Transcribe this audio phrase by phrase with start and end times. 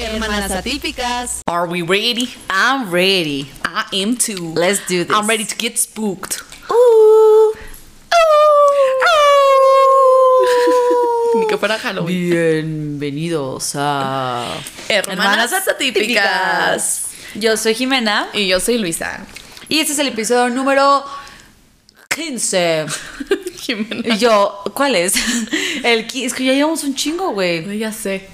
[0.00, 1.42] Hermanas atípicas.
[1.46, 2.30] Are we ready?
[2.48, 3.50] I'm ready.
[3.64, 4.54] I am too.
[4.54, 5.14] Let's do this.
[5.14, 6.42] I'm ready to get spooked.
[6.70, 7.54] Ooh.
[11.34, 12.98] Ni que fuera Halloween.
[12.98, 14.46] Bienvenidos a
[14.88, 17.08] Hermanas atípicas.
[17.34, 19.24] Yo soy Jimena Y yo soy Luisa.
[19.68, 21.04] y este es el episodio número
[22.08, 22.86] 15.
[23.60, 24.14] Jimena.
[24.14, 25.14] Y yo, ¿cuál es?
[25.84, 27.78] El es que ya llevamos un chingo, güey.
[27.78, 28.28] Ya sé.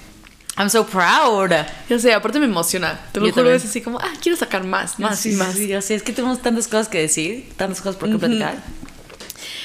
[0.57, 1.51] I'm so proud.
[1.89, 2.99] Ya sé, aparte me emociona.
[3.11, 3.57] Te lo Yo juro, también.
[3.57, 5.53] es así como, ah, quiero sacar más, más Sí, y más.
[5.53, 8.55] sí, sé, es que tenemos tantas cosas que decir, tantas cosas por qué platicar.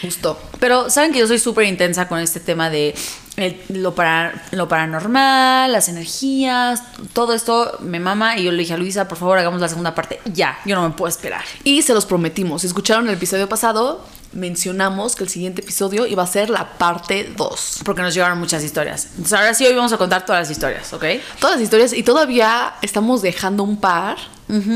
[0.03, 0.39] Justo.
[0.59, 2.95] Pero saben que yo soy súper intensa con este tema de
[3.37, 8.37] el- lo, para, lo paranormal, las energías, todo esto me mama.
[8.37, 10.21] Y yo le dije a Luisa, por favor, hagamos la segunda parte.
[10.33, 11.43] Ya, yo no me puedo esperar.
[11.65, 12.63] Y se los prometimos.
[12.63, 17.33] Si escucharon el episodio pasado, mencionamos que el siguiente episodio iba a ser la parte
[17.37, 17.81] 2.
[17.85, 19.07] Porque nos llegaron muchas historias.
[19.11, 21.05] Entonces ahora sí, hoy vamos a contar todas las historias, ¿ok?
[21.39, 24.17] Todas las historias y todavía estamos dejando un par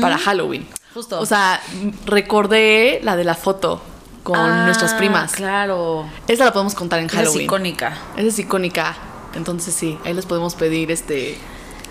[0.01, 0.67] para Halloween.
[0.93, 1.19] Justo.
[1.19, 1.61] O sea,
[2.05, 3.81] recordé la de la foto
[4.23, 5.31] con Ah, nuestras primas.
[5.33, 6.09] Claro.
[6.27, 7.39] Esa la podemos contar en Esa Halloween.
[7.41, 7.97] Es icónica.
[8.17, 8.95] Esa es icónica.
[9.35, 11.37] Entonces sí, ahí les podemos pedir este.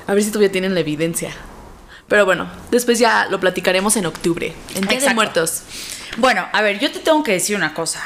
[0.07, 1.31] A ver si todavía tienen la evidencia.
[2.09, 4.53] Pero bueno, después ya lo platicaremos en octubre.
[4.75, 5.15] En Día de.
[5.15, 5.63] Muertos.
[6.17, 8.03] Bueno, a ver, yo te tengo que decir una cosa.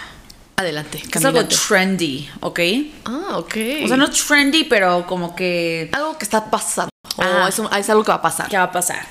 [0.57, 1.01] Adelante.
[1.11, 2.61] Que es algo trendy, ¿ok?
[3.07, 3.57] Ah, ok.
[3.85, 6.91] O sea, no trendy, pero como que Algo que está pasando.
[7.17, 7.47] O Ah.
[7.49, 8.49] es, un- es algo que va a pasar.
[8.49, 9.07] ¿Qué va a pasar?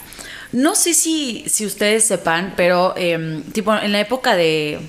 [0.51, 4.79] No sé si, si ustedes sepan, pero em, tipo en la época de,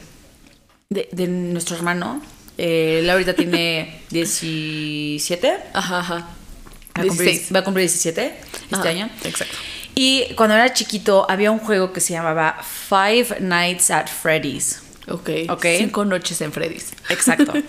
[0.91, 2.23] de, de nuestro hermano,
[2.59, 6.15] eh, él ahorita tiene 17, Ajá, ajá.
[6.17, 7.55] va a cumplir, 16.
[7.55, 9.11] va a cumplir 17 este Ajá, año.
[9.25, 9.57] Exacto.
[10.03, 14.81] Y cuando era chiquito había un juego que se llamaba Five Nights at Freddy's.
[15.09, 15.29] Ok.
[15.51, 15.67] Ok.
[15.77, 16.93] Cinco noches en Freddy's.
[17.11, 17.53] Exacto.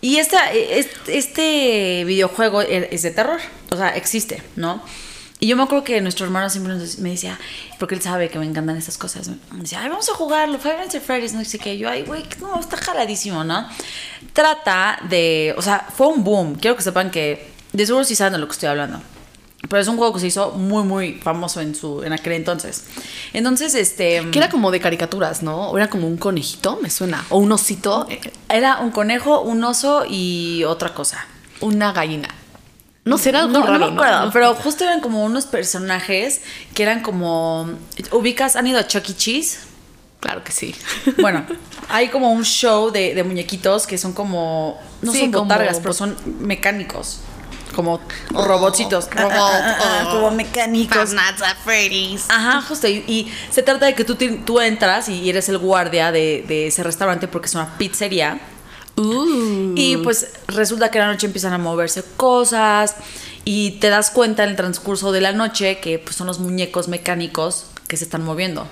[0.00, 3.40] Y esta, es- este videojuego e- es de terror,
[3.72, 4.80] o sea, existe, ¿no?
[5.40, 7.36] Y yo me acuerdo que nuestro hermano siempre nos- me decía,
[7.80, 10.76] porque él sabe que me encantan estas cosas, me decía, ay, vamos a jugarlo, Five
[10.76, 11.78] Nights at Freddy's, no sé qué.
[11.78, 13.66] Yo, ay, güey, no, está jaladísimo, ¿no?
[14.34, 16.54] Trata de, o sea, fue un boom.
[16.56, 19.00] Quiero que sepan que, de seguro sí saben de lo que estoy hablando.
[19.68, 22.84] Pero es un juego que se hizo muy, muy famoso en, su, en aquel entonces.
[23.32, 24.28] Entonces, este...
[24.30, 25.76] Que era como de caricaturas, ¿no?
[25.76, 27.24] Era como un conejito, me suena.
[27.30, 28.06] O un osito.
[28.48, 31.26] Era un conejo, un oso y otra cosa.
[31.60, 32.28] Una gallina.
[33.04, 34.32] No sé, era algo No, no me acuerdo, ¿no?
[34.32, 36.42] pero justo eran como unos personajes
[36.74, 37.70] que eran como.
[38.10, 38.56] ¿Ubicas?
[38.56, 39.14] ¿Han ido a Chuck E.
[39.14, 39.58] Cheese?
[40.18, 40.74] Claro que sí.
[41.20, 41.46] Bueno,
[41.88, 44.80] hay como un show de, de muñequitos que son como.
[45.02, 47.20] No Sí, son como- botargas, pero son mecánicos.
[47.76, 48.00] Como
[48.34, 49.08] Oh, robotcitos.
[49.10, 50.10] robot, Ah, ah, ah, oh.
[50.12, 50.96] como mecánicos.
[52.28, 52.88] Ajá, justo.
[52.88, 56.68] Y, y se trata de que tú, tú entras y eres el guardia de, de
[56.68, 58.40] ese restaurante porque es una pizzería.
[58.96, 59.74] Uh.
[59.76, 62.94] Y pues resulta que la noche empiezan a moverse cosas
[63.44, 66.88] y te das cuenta en el transcurso de la noche que pues, son los muñecos
[66.88, 68.66] mecánicos que se están moviendo.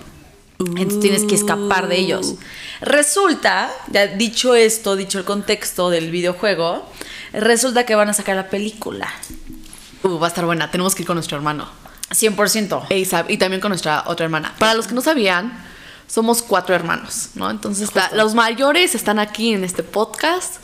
[0.60, 2.36] Entonces tienes que escapar de ellos.
[2.80, 6.88] Resulta, ya dicho esto, dicho el contexto del videojuego,
[7.40, 9.08] resulta que van a sacar la película.
[10.02, 10.70] Uh, va a estar buena.
[10.70, 11.68] Tenemos que ir con nuestro hermano.
[12.10, 12.86] 100%.
[13.02, 14.54] ASAP, y también con nuestra otra hermana.
[14.58, 15.52] Para los que no sabían,
[16.06, 17.50] somos cuatro hermanos, ¿no?
[17.50, 20.56] Entonces, está- los mayores están aquí en este podcast,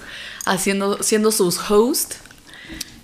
[0.45, 2.19] haciendo, siendo sus hosts.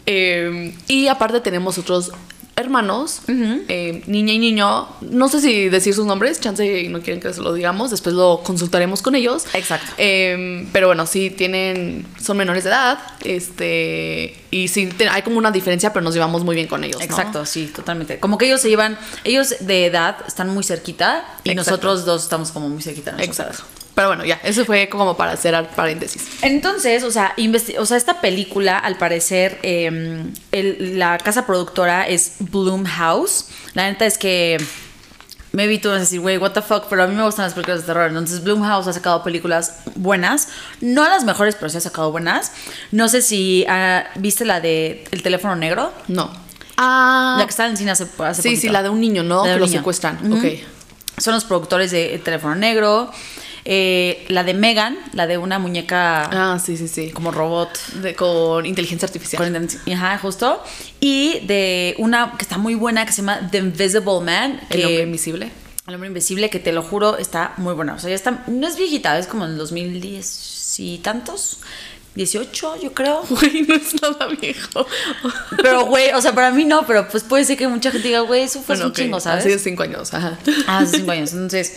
[0.04, 2.12] Eh, y aparte tenemos otros
[2.56, 4.88] hermanos, eh, niña y niño.
[5.02, 8.14] No sé si decir sus nombres, chance y no quieren que se lo digamos, después
[8.14, 9.44] lo consultaremos con ellos.
[9.52, 9.92] Exacto.
[9.98, 15.36] Eh, pero bueno, sí tienen, son menores de edad, este, y sí te- hay como
[15.38, 16.98] una diferencia, pero nos llevamos muy bien con ellos.
[16.98, 17.04] ¿no?
[17.04, 18.18] Exacto, sí, totalmente.
[18.18, 21.70] Como que ellos se llevan, ellos de edad están muy cerquita y Exacto.
[21.72, 23.14] nosotros dos estamos como muy cerquita.
[23.18, 23.62] Exacto.
[23.96, 26.22] Pero bueno, ya, eso fue como para hacer al paréntesis.
[26.42, 27.34] Entonces, o sea,
[27.78, 33.46] o sea, esta película, al parecer, eh, el- la casa productora es Bloomhouse.
[33.74, 34.58] La neta es que
[35.52, 37.46] me vi tú vas a decir, güey, what the fuck, pero a mí me gustan
[37.46, 38.08] las películas de terror.
[38.08, 40.48] Entonces, Bloomhouse ha sacado películas buenas,
[40.82, 42.52] no las mejores, pero sí ha sacado buenas.
[42.92, 46.30] No sé si ah, viste la de El teléfono negro, No.
[46.76, 47.36] Ah.
[47.38, 48.60] la que estaba en cine hace, hace sí, poquito.
[48.60, 49.44] sí, la de un niño, ¿no?
[49.46, 49.78] La de que lo niño.
[49.78, 50.18] secuestran.
[50.30, 50.36] Ujú.
[50.46, 50.52] Ok.
[51.16, 53.10] Son los productores de El teléfono negro.
[53.68, 57.10] Eh, la de Megan, la de una muñeca Ah, sí, sí, sí.
[57.10, 57.76] como robot.
[57.94, 59.38] De- con inteligencia artificial.
[59.42, 60.62] Con inteligencia- Ajá, justo.
[61.00, 64.60] Y de una que está muy buena que se llama The Invisible Man.
[64.70, 65.50] El que- hombre invisible.
[65.88, 67.94] El hombre invisible, que te lo juro, está muy buena.
[67.94, 68.44] O sea, ya está.
[68.46, 71.58] No es viejita, es como en 2010 y tantos.
[72.14, 73.22] 18, yo creo.
[73.28, 74.86] Güey, no es nada viejo.
[75.56, 78.20] Pero, güey, o sea, para mí no, pero pues puede ser que mucha gente diga,
[78.20, 79.44] güey, eso fue Bueno, un chingo, ¿sabes?
[79.44, 80.38] Hace Ah, cinco años, ajá.
[80.66, 81.32] Ah, hace cinco años.
[81.32, 81.74] Entonces,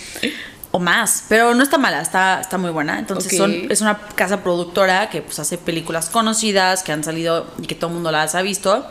[0.71, 1.24] o más.
[1.30, 3.00] Pero no está mala, está, está muy buena.
[3.00, 3.38] Entonces, Ok.
[3.38, 7.75] son, es una casa productora que pues hace películas conocidas, que han salido y que
[7.75, 8.86] todo el mundo las ha visto.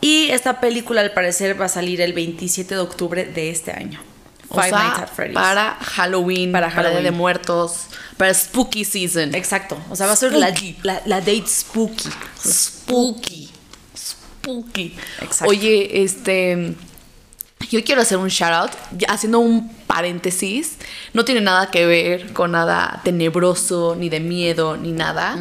[0.00, 4.00] Y esta película al parecer va a salir el 27 de octubre de este año.
[4.48, 4.98] O sea,
[5.32, 7.14] para Halloween, para, Para Día de Halloween.
[7.16, 7.72] Muertos,
[8.18, 9.34] para Spooky Season.
[9.34, 9.78] Exacto.
[9.88, 10.52] O sea, va a ser la,
[10.82, 12.10] la, la date spooky.
[12.44, 13.50] Spooky.
[13.96, 14.94] Spooky.
[15.20, 15.46] Exacto.
[15.46, 16.74] Oye, este.
[17.70, 18.70] Yo quiero hacer un shout out,
[19.08, 20.76] haciendo un paréntesis.
[21.12, 25.38] No tiene nada que ver con nada tenebroso, ni de miedo, ni nada.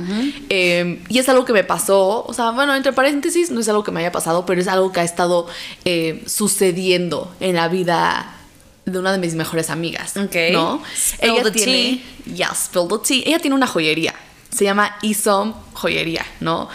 [0.49, 2.23] Eh, y es algo que me pasó.
[2.25, 4.91] O sea, bueno, entre paréntesis, no es algo que me haya pasado, pero es algo
[4.91, 5.47] que ha estado
[5.85, 8.35] eh, sucediendo en la vida
[8.85, 10.17] de una de mis mejores amigas.
[10.17, 10.35] Ok.
[10.51, 10.81] ¿No?
[10.95, 12.03] Spill Ella the tiene.
[12.25, 13.23] Ya, spill the tea.
[13.25, 14.13] Ella tiene una joyería.
[14.49, 16.67] Se llama Isom Joyería, ¿no?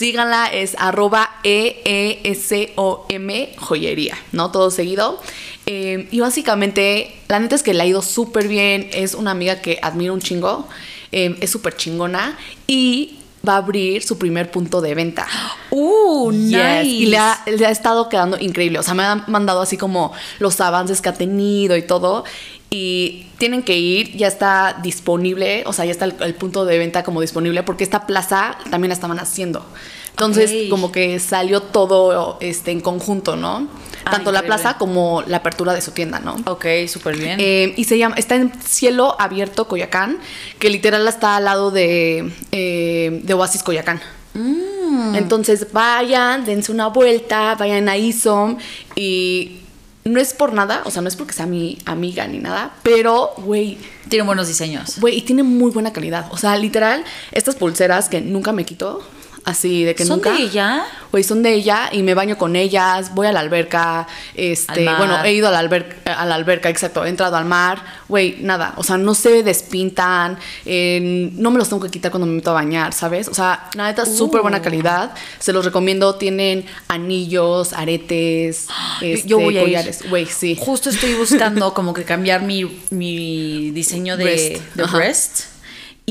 [0.00, 4.50] Síganla, es arroba E E-E-S-O-M joyería, ¿no?
[4.50, 5.20] Todo seguido.
[5.66, 8.88] Eh, y básicamente, la neta es que le ha ido súper bien.
[8.94, 10.66] Es una amiga que admiro un chingo.
[11.12, 12.38] Eh, es súper chingona.
[12.66, 15.28] Y va a abrir su primer punto de venta.
[15.72, 16.84] Uh, Yes, nice.
[16.86, 18.78] Y le ha, le ha estado quedando increíble.
[18.78, 22.24] O sea, me han mandado así como los avances que ha tenido y todo.
[22.70, 26.78] Y tienen que ir, ya está disponible, o sea, ya está el, el punto de
[26.78, 29.66] venta como disponible, porque esta plaza también la estaban haciendo.
[30.10, 33.68] Entonces, como que salió todo este, en conjunto, ¿no?
[34.04, 36.36] Ah, Tanto la plaza como la apertura de su tienda, ¿no?
[36.46, 37.38] Ok, súper bien.
[37.40, 40.18] Eh, y se llama, está en Cielo Abierto Coyacán,
[40.58, 44.00] que literal está al lado de, eh, de Oasis Coyacán.
[44.34, 45.14] Mm.
[45.14, 48.58] Entonces vayan, dense una vuelta, vayan a ISOM
[48.94, 49.59] y
[50.04, 53.32] no es por nada, o sea, no es porque sea mi amiga ni nada, pero,
[53.38, 54.98] güey, Tiene buenos diseños.
[54.98, 56.26] güey, y tiene muy buena calidad.
[56.30, 59.02] O sea, literal, estas pulseras que nunca me quito,
[59.44, 60.32] así de que ¿Son nunca.
[60.32, 60.84] de ella?
[61.10, 64.96] Güey, son de ella y me baño con ellas, voy a la alberca, este, Al
[64.98, 68.36] bueno, he ido a la, alber- a la alberca, exacto, he entrado al mar, güey,
[68.40, 72.34] nada, o sea, no se despintan, eh, no me los tengo que quitar cuando me
[72.34, 73.26] meto a bañar, ¿sabes?
[73.28, 74.62] O sea, la neta, súper buena Uh.
[74.62, 78.66] calidad, se los recomiendo, tienen anillos, aretes,
[79.00, 79.66] este, yo voy a ir.
[79.66, 80.56] collares, güey, sí.
[80.60, 84.74] Justo estoy buscando como que cambiar mi, mi diseño de Breast.
[84.74, 85.40] De breast.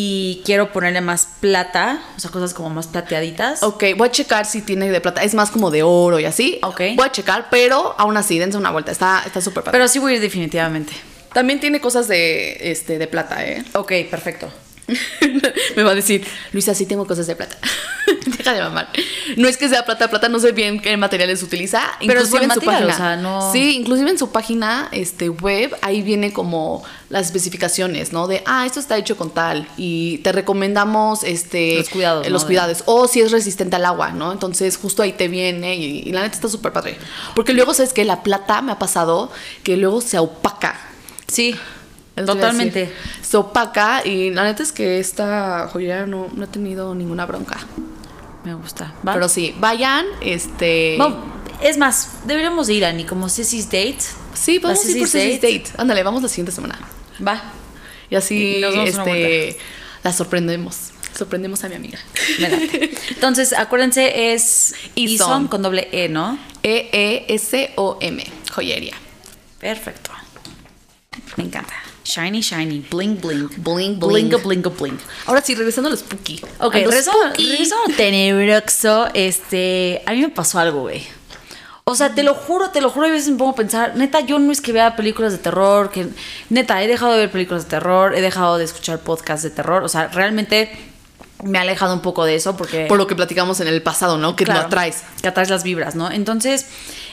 [0.01, 3.63] Y quiero ponerle más plata, o sea, cosas como más plateaditas.
[3.63, 5.23] Ok, voy a checar si tiene de plata.
[5.23, 6.57] Es más como de oro y así.
[6.63, 6.79] Ok.
[6.95, 8.93] Voy a checar, pero aún así, dense una vuelta.
[8.93, 9.77] Está está súper padre.
[9.77, 10.93] Pero sí voy a ir definitivamente.
[11.33, 13.61] También tiene cosas de, este, de plata, ¿eh?
[13.73, 14.49] Ok, perfecto.
[15.75, 17.57] Me va a decir, Luisa, sí tengo cosas de plata.
[18.37, 18.89] Deja de mamar.
[19.37, 21.81] No es que sea plata, plata, no sé bien qué materiales utiliza.
[22.05, 22.93] Pero es buen en su material, página.
[22.93, 28.13] o sea, no- Sí, inclusive en su página este, web, ahí viene como las especificaciones,
[28.13, 28.27] ¿no?
[28.27, 29.67] De, ah, esto está hecho con tal.
[29.77, 32.29] Y te recomendamos este, Los cuidados, eh.
[32.29, 32.83] Los cuidados.
[32.85, 34.31] O si es resistente al agua, ¿no?
[34.31, 36.97] Entonces, justo ahí te viene y, y la neta está súper padre.
[37.35, 39.31] Porque luego, ¿sabes que La plata me ha pasado
[39.63, 40.79] que luego se opaca.
[41.27, 41.55] Sí,
[42.15, 42.91] totalmente.
[43.21, 47.57] Se opaca y la neta es que esta joyería no, no ha tenido ninguna bronca.
[48.43, 48.93] Me gusta.
[49.07, 49.13] ¿Va?
[49.13, 50.97] Pero sí, vayan, este...
[51.61, 53.97] Es más, deberíamos de ir a ni como Ceci's Date.
[54.33, 55.65] Sí, vamos a ir por Ceci's Date.
[55.77, 56.79] Ándale, vamos la siguiente semana.
[57.25, 57.41] Va.
[58.09, 59.57] Y así, Y nos este,
[60.03, 60.91] la sorprendemos.
[61.17, 61.99] Sorprendemos a mi amiga.
[63.09, 65.47] Entonces, acuérdense, es Isom.
[65.47, 66.39] Con doble E, ¿no?
[66.63, 68.95] E-E-S-O-M, joyería.
[69.59, 70.11] Perfecto.
[71.35, 71.73] Me encanta.
[72.09, 73.47] Shiny, shiny, bling, bling.
[73.57, 73.99] Bling, bling.
[73.99, 74.97] Blinga, blinga, bling.
[75.27, 76.41] Ahora sí, regresando a los spooky.
[76.59, 81.03] Ok, regresando a lo tenebroso, este, a mí me pasó algo, güey.
[81.83, 84.21] O sea, te lo juro, te lo juro, a veces me pongo a pensar, neta,
[84.21, 86.07] yo no es que vea películas de terror, que
[86.49, 89.83] neta, he dejado de ver películas de terror, he dejado de escuchar podcasts de terror,
[89.83, 90.71] o sea, realmente
[91.43, 92.85] me ha alejado un poco de eso porque...
[92.87, 94.35] Por lo que platicamos en el pasado, ¿no?
[94.35, 95.03] Que Claro, lo atraes.
[95.21, 96.11] Que atraes las vibras, ¿no?
[96.11, 96.65] Entonces,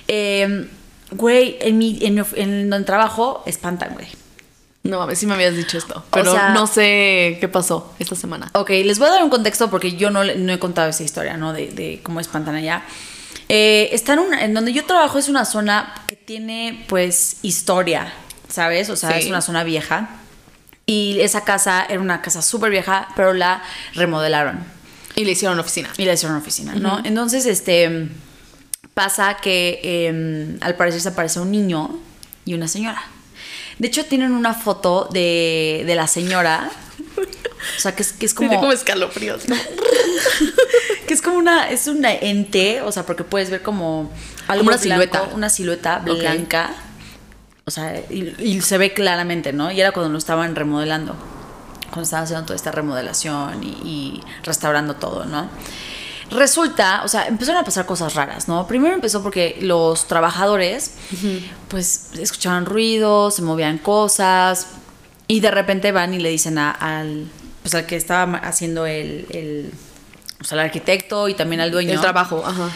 [0.08, 0.68] eh,
[1.10, 4.08] güey, en mi, en, en donde trabajo, espantan, güey.
[4.88, 6.04] No mames, sí me habías dicho esto.
[6.12, 8.50] Pero sea- no sé qué pasó esta semana.
[8.54, 11.02] Ok, les voy a dar un contexto porque yo no, le- no he contado esa
[11.02, 11.52] historia, ¿no?
[11.52, 12.82] De, de cómo espantan allá.
[13.48, 18.12] Eh, está en, una, en donde yo trabajo es una zona que tiene, pues, historia,
[18.48, 18.90] ¿sabes?
[18.90, 19.18] O sea, Sí.
[19.20, 20.08] es una zona vieja.
[20.86, 23.62] Y esa casa era una casa súper vieja, pero la
[23.94, 24.64] remodelaron
[25.16, 25.90] Y le hicieron oficina.
[25.96, 27.00] y la hicieron oficina, ¿no?
[27.04, 28.08] Entonces, este,
[28.94, 31.98] pasa que eh, al parecer se aparece un niño
[32.44, 33.02] y una señora.
[33.78, 36.70] De hecho, tienen una foto de, de la señora.
[37.76, 38.48] O sea, que es, que es como...
[38.48, 39.48] Tiene como escalofríos.
[39.48, 39.56] ¿no?
[41.06, 44.10] Que es como una, es una ente, o sea, porque puedes ver como
[44.48, 45.22] algo Como una blanco, silueta.
[45.34, 46.74] una silueta blanca.
[47.64, 49.70] O sea, y, y se ve claramente, ¿no?
[49.70, 51.14] Y era cuando lo estaban remodelando.
[51.90, 55.48] Cuando estaban haciendo toda esta remodelación y, y restaurando todo, ¿no?
[56.30, 58.66] Resulta, o sea, empezaron a pasar cosas raras, ¿no?
[58.66, 60.92] Primero empezó porque los trabajadores,
[61.68, 64.66] pues, escuchaban ruidos, se movían cosas,
[65.28, 67.26] y de repente van y le dicen a- al,
[67.62, 69.72] pues, al que estaba haciendo el, el,
[70.40, 71.92] o sea, al arquitecto y también al dueño.
[71.92, 72.70] El trabajo, ajá.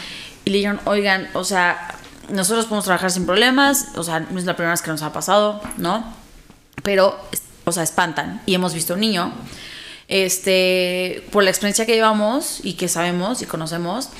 [0.44, 1.94] Y y le dijeron, oigan, o sea,
[2.30, 5.12] nosotros podemos trabajar sin problemas, o sea, no es la primera vez que nos ha
[5.12, 6.04] pasado, ¿no?
[6.82, 7.18] Pero,
[7.64, 8.40] o sea, espantan.
[8.46, 9.32] Y hemos visto un niño,
[10.10, 14.10] este, por la experiencia que llevamos y que sabemos y conocemos,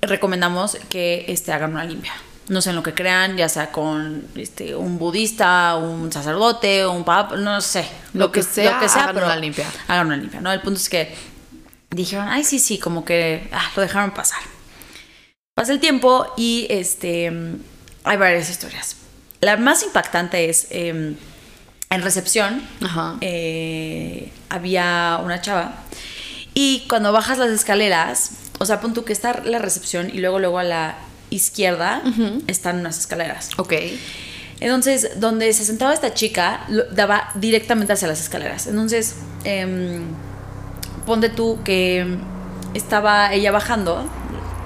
[0.00, 2.12] recomendamos que este, hagan una limpia.
[2.48, 7.04] No sé en lo que crean, ya sea con este, un budista, un sacerdote, un
[7.04, 7.86] papa, no sé.
[8.14, 9.66] Lo que sea, lo que sea hagan pero una limpia.
[9.88, 10.52] Hagan una limpia, ¿no?
[10.52, 11.12] El punto es que
[11.90, 14.40] dijeron, ay, sí, sí, como que ah, lo dejaron pasar.
[15.54, 17.32] Pasa el tiempo y este,
[18.04, 18.96] hay varias historias.
[19.40, 21.14] La más impactante es eh,
[21.94, 23.16] en recepción Ajá.
[23.20, 25.74] eh, había una chava
[26.54, 30.38] y cuando bajas las escaleras, o sea, pon tú que está la recepción y luego
[30.38, 30.96] luego a la
[31.30, 32.02] izquierda
[32.46, 33.50] están unas escaleras.
[33.56, 33.72] Ok.
[34.60, 38.66] Entonces, donde se sentaba esta chica, lo- daba directamente hacia las escaleras.
[38.66, 40.02] Entonces, em,
[41.06, 42.06] ponte tú que
[42.74, 44.08] estaba ella bajando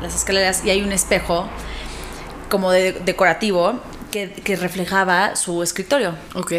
[0.02, 1.48] las escaleras y hay un espejo
[2.50, 3.80] como de, decorativo
[4.10, 6.14] que, que reflejaba su escritorio.
[6.34, 6.52] Ok.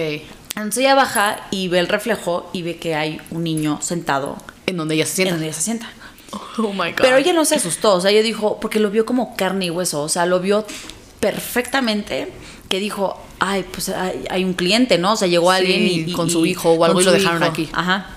[0.58, 4.36] Entonces ella baja y ve el reflejo y ve que hay un niño sentado
[4.66, 5.32] En donde ella se en sienta.
[5.34, 5.88] donde ella se sienta.
[6.58, 7.02] Oh my god.
[7.02, 9.70] Pero ella no se asustó, o sea, ella dijo, porque lo vio como carne y
[9.70, 10.66] hueso, o sea, lo vio
[11.20, 12.32] perfectamente,
[12.70, 15.14] que dijo, ay, pues hay, hay un cliente, ¿no?
[15.14, 17.44] O sea, llegó Sí, alguien y, y- con su hijo o algo y lo dejaron
[17.44, 17.52] hijo.
[17.52, 17.70] aquí.
[17.74, 18.08] Ajá.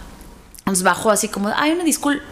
[0.61, 2.25] Entonces bajó así como, ay, una disculpa.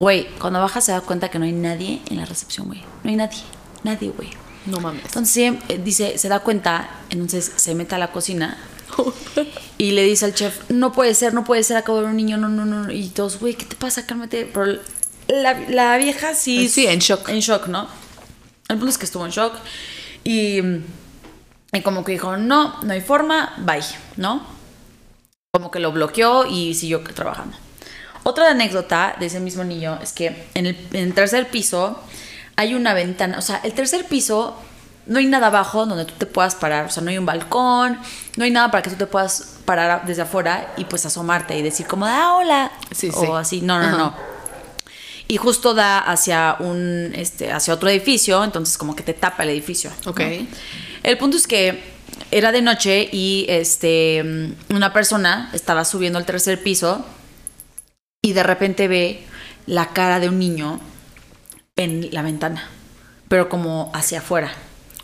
[0.00, 2.82] Güey, cuando baja se da cuenta que no hay nadie en la recepción, güey.
[3.04, 3.42] No hay nadie,
[3.84, 4.30] nadie, güey.
[4.66, 5.04] No mames.
[5.04, 8.58] Entonces eh, dice, se da cuenta, entonces se mete a la cocina
[9.78, 12.16] y le dice al chef, no puede ser, no puede ser, acabo de ver un
[12.16, 12.92] niño, no, no, no.
[12.92, 14.06] Y todos, güey, ¿qué te pasa?
[14.06, 14.46] Cálmate.
[14.52, 14.80] Pero
[15.28, 16.68] la, la vieja sí...
[16.68, 17.28] Sí, en shock.
[17.28, 17.88] En shock, ¿no?
[18.68, 19.54] El punto es que estuvo en shock
[20.24, 20.60] y,
[21.72, 23.82] y como que dijo, no, no hay forma, bye,
[24.16, 24.46] ¿no?
[25.52, 27.56] Como que lo bloqueó y siguió trabajando.
[28.22, 32.00] Otra anécdota de ese mismo niño es que en el, en el tercer piso
[32.56, 34.56] hay una ventana, o sea, el tercer piso
[35.06, 37.98] no hay nada abajo donde tú te puedas parar, o sea, no hay un balcón,
[38.36, 41.62] no hay nada para que tú te puedas parar desde afuera y pues asomarte y
[41.62, 43.26] decir como, ah, hola, Sí, o sí.
[43.34, 43.96] así, no, no, Ajá.
[43.96, 44.14] no.
[45.28, 49.50] Y justo da hacia un, este, hacia otro edificio, entonces como que te tapa el
[49.50, 49.90] edificio.
[50.04, 50.10] ¿no?
[50.12, 50.20] Ok.
[51.02, 51.82] El punto es que
[52.30, 54.22] era de noche y este,
[54.68, 57.04] una persona estaba subiendo al tercer piso
[58.20, 59.24] y de repente ve
[59.66, 60.80] la cara de un niño
[61.82, 62.68] en la ventana,
[63.28, 64.52] pero como hacia afuera.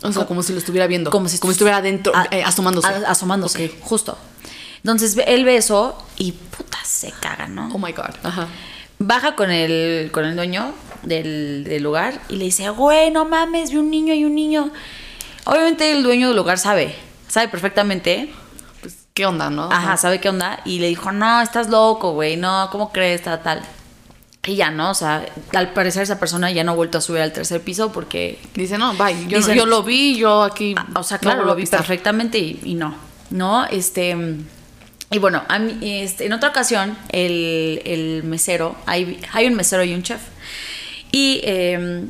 [0.01, 1.11] O sea, como si lo estuviera viendo.
[1.11, 2.87] Como si, estuviera adentro, a- eh, asomándose.
[2.87, 3.71] a- asomándose, Ok.
[3.81, 4.17] justo.
[4.77, 7.69] Entonces él ve eso y puta se caga, ¿no?
[7.73, 8.15] Oh my god.
[8.23, 8.47] Ajá.
[8.97, 13.71] Baja con el, con el dueño del, del lugar y le dice, güey, no mames,
[13.71, 14.71] vi un niño y un niño.
[15.45, 16.95] Obviamente el dueño del lugar sabe,
[17.27, 18.31] sabe perfectamente.
[18.81, 19.69] Pues, ¿qué onda, no?
[19.71, 20.61] Ajá, sabe qué onda.
[20.63, 23.23] Y le dijo, no, estás loco, güey, no, ¿cómo crees?
[23.23, 23.61] Tal, tal.
[24.45, 24.91] Y ya, ¿no?
[24.91, 27.91] O sea, al parecer esa persona ya no ha vuelto a subir al tercer piso
[27.91, 29.27] porque Dice, no, bye.
[29.27, 30.73] Yo, Dicen- yo lo vi, yo aquí.
[30.77, 32.95] Ah, o sea, claro, lo vi perfectamente y, y no.
[33.31, 34.17] No, este.
[35.11, 39.83] Y bueno, a mí, este, en otra ocasión, el, el mesero, hay, hay un mesero
[39.83, 40.21] y un chef.
[41.11, 42.05] Y eh,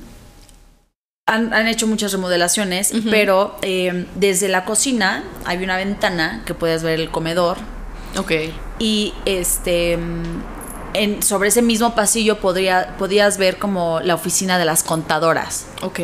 [1.25, 6.83] han, han hecho muchas remodelaciones, pero eh, desde la cocina hay una ventana que puedes
[6.83, 7.57] ver el comedor.
[8.17, 8.31] Ok.
[8.79, 9.97] Y este.
[10.93, 15.67] En, sobre ese mismo pasillo podría, podías ver como la oficina de las contadoras.
[15.81, 15.99] Ok.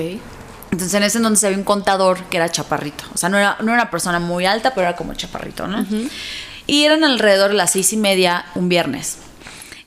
[0.72, 3.06] Entonces en ese entonces había un contador que era chaparrito.
[3.14, 5.86] O sea, no era, no era una persona muy alta, pero era como chaparrito, ¿no?
[6.68, 9.18] Y eran alrededor de las seis y media un viernes.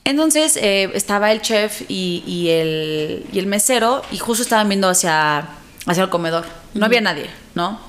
[0.03, 4.89] Entonces eh, estaba el chef y, y el, y el mesero y justo estaban viendo
[4.89, 5.45] hacia,
[5.85, 6.45] hacia el comedor.
[6.73, 7.88] No había nadie, ¿no?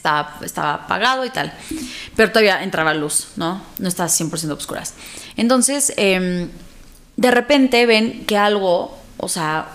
[0.00, 1.52] Estaba, estaba apagado y tal.
[2.16, 3.62] Pero todavía entraba luz, ¿no?
[3.78, 4.94] No estaba 100% oscuras.
[5.36, 6.48] Entonces, em,
[7.16, 9.68] de repente ven que algo, o sea,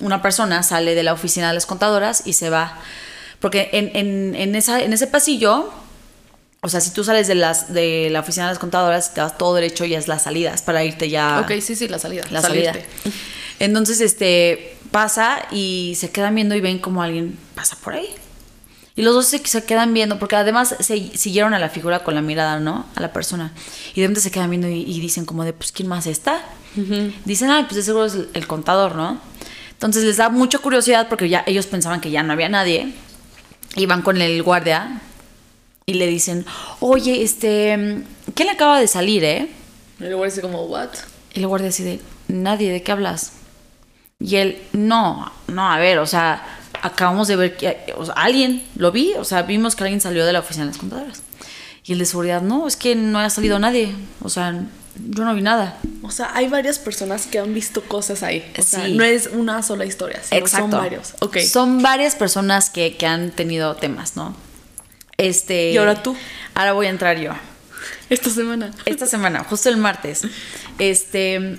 [0.00, 2.78] una persona sale de la oficina de las contadoras y se va.
[3.40, 5.72] Porque en, en, en esa, en ese pasillo,
[6.60, 9.38] o sea, si tú sales de, las, de la oficina de las contadoras, te vas
[9.38, 11.40] todo derecho y es las salidas para irte ya.
[11.40, 12.24] Ok, sí, sí, la salida.
[12.30, 12.72] La salirte.
[12.72, 13.16] salida.
[13.58, 18.08] Entonces, este, pasa y se quedan viendo y ven como alguien pasa por ahí.
[18.94, 22.14] Y los dos se, se quedan viendo, porque además se siguieron a la figura con
[22.14, 22.86] la mirada, ¿no?
[22.94, 23.52] A la persona.
[23.94, 26.42] Y de repente se quedan viendo y, y dicen como de, pues, ¿quién más está?
[27.24, 29.20] Dicen, ah, pues de seguro es el, el contador, ¿no?
[29.72, 32.92] Entonces les da mucha curiosidad porque ya ellos pensaban que ya no había nadie.
[33.76, 35.00] Y van con el guardia
[35.86, 36.44] y le dicen,
[36.80, 39.48] oye, este, ¿quién acaba de salir, eh?
[39.98, 40.90] Y luego dice como, what?
[41.34, 43.32] Y el guardia de, nadie, ¿de qué hablas?
[44.20, 46.42] Y él, no, no, a ver, o sea,
[46.82, 50.26] acabamos de ver que o sea, alguien, lo vi, o sea, vimos que alguien salió
[50.26, 51.22] de la oficina de las computadoras.
[51.84, 54.64] Y el de seguridad, no, es que no ha salido nadie, o sea,
[55.08, 55.78] yo no vi nada.
[56.02, 58.44] O sea, hay varias personas que han visto cosas ahí.
[58.58, 61.14] O sea, no es una sola historia, sino son varios.
[61.20, 61.38] Ok.
[61.38, 64.36] Son varias personas que, que han tenido temas, ¿no?
[65.16, 65.70] Este.
[65.70, 66.16] ¿Y ahora tú?
[66.54, 67.32] Ahora voy a entrar yo.
[68.10, 68.72] Esta semana.
[68.84, 70.22] Esta semana, justo el martes.
[70.78, 71.58] Este.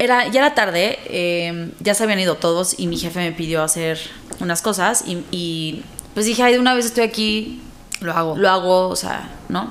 [0.00, 3.64] Era, ya era tarde, eh, ya se habían ido todos y mi jefe me pidió
[3.64, 3.98] hacer
[4.40, 7.62] unas cosas y, y, pues dije, ay, de una vez estoy aquí,
[8.00, 8.36] Lo hago.
[8.36, 9.68] lo hago, o sea, ¿no?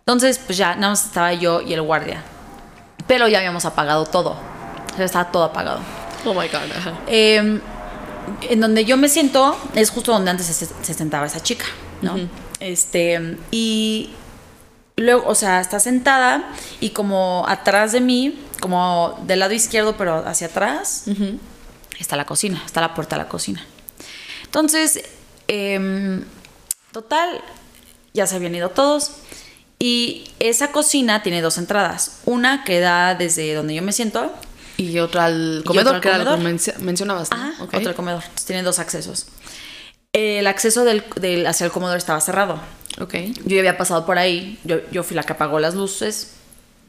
[0.00, 2.22] Entonces, pues ya, nada más estaba yo y el guardia.
[3.06, 4.36] Pero ya habíamos apagado todo.
[4.92, 5.80] O sea, estaba todo apagado.
[6.24, 6.60] Oh my god.
[7.06, 7.60] Eh,
[8.48, 11.64] en donde yo me siento es justo donde antes se, se sentaba esa chica,
[12.02, 12.16] ¿no?
[12.60, 14.10] Este, y
[14.96, 20.16] luego, o sea, está sentada y como atrás de mí, como del lado izquierdo, pero
[20.26, 21.04] hacia atrás,
[22.00, 23.64] está la cocina, está la puerta de la cocina.
[24.44, 25.02] Entonces,
[25.48, 26.24] em,
[26.92, 27.40] total,
[28.14, 29.12] ya se habían ido todos.
[29.78, 32.18] Y esa cocina tiene dos entradas.
[32.26, 34.30] Una que da desde donde yo me siento
[34.76, 36.54] Y otra al comedor, otra al que era lo que comedor.
[36.54, 37.64] menci- mencionabas, ¿no?
[37.64, 37.74] Ok.
[37.74, 38.22] otro comedor.
[38.22, 39.26] Entonces, tiene dos accesos.
[40.12, 42.60] El acceso del, del- hacia el comedor estaba cerrado.
[43.00, 43.14] Ok.
[43.44, 44.58] Yo ya había pasado por ahí.
[44.64, 46.32] Yo, yo fui la que apagó las luces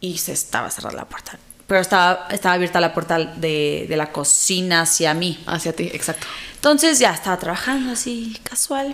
[0.02, 1.38] y se estaba cerrada la puerta.
[1.72, 5.42] Pero estaba, estaba abierta la puerta de, de la cocina hacia mí.
[5.46, 6.28] Hacia ti, exacto.
[6.56, 8.94] Entonces ya estaba trabajando así, casual.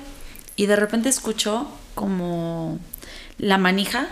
[0.55, 2.77] Y de repente escucho como
[3.39, 4.07] la manija.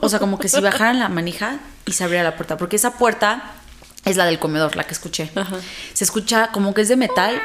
[0.00, 2.56] O sea, como que si bajaran la manija y se abriera la puerta.
[2.56, 3.52] Porque esa puerta
[4.04, 5.30] es la del comedor, la que escuché.
[5.36, 5.54] Ajá.
[5.92, 7.40] Se escucha como que es de metal.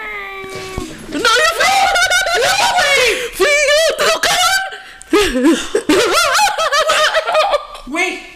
[1.11, 1.27] ¡No, yo
[1.59, 1.67] fui!
[2.41, 3.05] ¡No, güey!
[3.35, 3.45] ¡Fui!
[5.29, 5.51] ¡Te lo
[7.85, 8.26] Güey,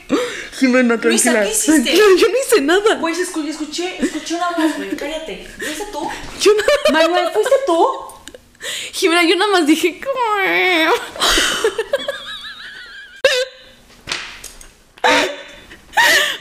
[0.62, 1.42] Jimena, Luisa, tranquila.
[1.44, 1.72] ¿qué hiciste?
[1.72, 2.96] Tranquila, Yo no hice nada.
[2.96, 4.96] güey, escuché, escuché, escuché una voz, güey.
[4.96, 5.48] Cállate.
[5.58, 6.08] ¿Fuiste tú?
[6.40, 6.94] Yo no...
[6.94, 7.88] Manuel, ¿fuiste tú?
[8.94, 10.00] Jimena, yo nada más dije...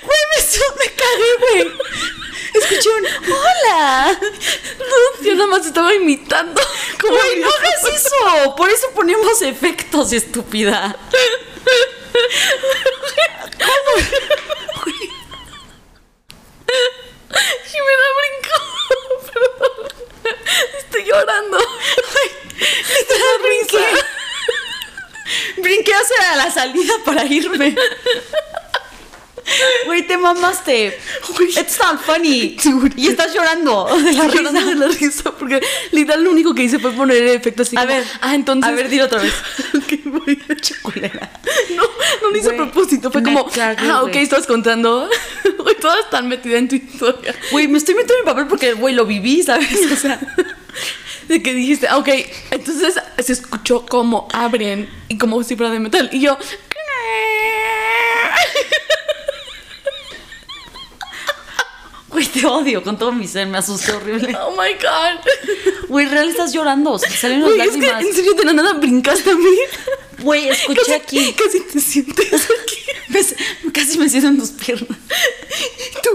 [0.03, 0.39] Güey, me,
[0.79, 1.73] me cagué, güey.
[2.55, 4.19] Escuché un hola.
[4.79, 6.61] No, yo nada más estaba imitando.
[7.01, 8.55] ¿Cómo Güey, no hagas eso.
[8.57, 10.95] Por eso ponemos efectos, estúpida.
[17.67, 18.59] Jimena brincó.
[19.33, 19.89] Perdón.
[20.79, 21.59] Estoy llorando.
[22.99, 23.87] Literal, brinqué.
[25.59, 27.75] Brinqué hacia la salida para irme.
[29.87, 30.99] Güey, te mamaste.
[31.37, 31.49] Güey.
[31.51, 32.57] It's not funny.
[32.97, 33.87] Y estás llorando.
[34.05, 34.53] De la risa.
[34.53, 35.61] de la risa porque
[35.93, 38.71] literal lo único que hice fue poner el efecto así A como, ver, ah entonces
[38.71, 39.33] a ver, dilo otra vez.
[39.77, 40.39] Ok, voy.
[40.83, 41.31] Culera.
[41.75, 41.83] no
[42.23, 44.23] no lo hice a propósito fue como cagué, ah ok güey.
[44.23, 45.09] estabas contando
[45.59, 48.73] güey todas están metidas en tu historia Güey, me estoy metiendo en mi papel porque,
[48.75, 49.69] güey, lo viví, ¿sabes?
[49.93, 50.21] O sea,
[51.29, 52.09] de que dijiste ok
[52.51, 56.37] entonces se escuchó como abren y como si fuera de metal y yo
[62.09, 64.37] güey, te odio con todo mi ser, me asusté horrible.
[64.41, 65.21] oh my god
[65.89, 68.05] Güey, real estás llorando, salen las Güey, es que lágrimas.
[68.05, 69.57] en serio de la nada brincaste a mí
[70.21, 71.33] Güey, escuché casi, aquí.
[71.33, 72.77] casi te sientes aquí
[73.09, 74.99] Me- casi me siento en tus piernas.
[74.99, 76.11] Y tú,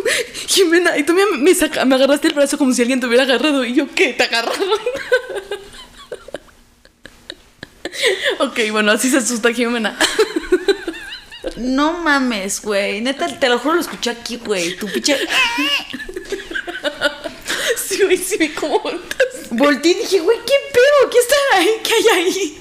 [0.48, 3.24] Jimena, y tú me, me, saca- me agarraste el brazo como si alguien te hubiera
[3.24, 3.66] agarrado.
[3.66, 4.14] Y yo, ¿qué?
[4.14, 4.70] ¿Te agarraron?
[8.40, 9.98] ok, bueno, así se asusta Jimena.
[11.58, 13.02] No mames, güey.
[13.02, 14.76] Neta, te lo juro, lo escuché aquí, güey.
[14.78, 15.18] Tu pinche.
[17.96, 19.50] Sí, güey, sí, cómo volteas.
[19.52, 21.10] Volté y dije, güey, ¿qué pedo?
[21.12, 21.70] ¿Qué está ahí?
[21.84, 22.60] ¿Qué hay ahí?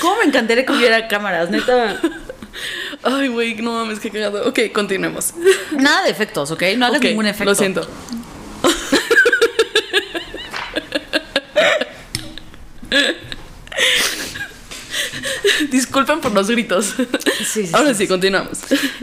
[0.00, 1.50] ¿Cómo me encantaría que hubiera cámaras?
[1.50, 2.00] Neta.
[3.02, 4.46] Ay, güey, no mames, qué cagado.
[4.48, 5.32] Ok, continuemos.
[5.72, 6.62] Nada de efectos, ¿ok?
[6.76, 7.50] No hagas ningún efecto.
[7.50, 7.88] Lo siento.
[15.70, 16.94] Disculpen por los gritos.
[17.38, 18.04] Sí, sí, Ahora sí.
[18.04, 18.58] sí, continuamos.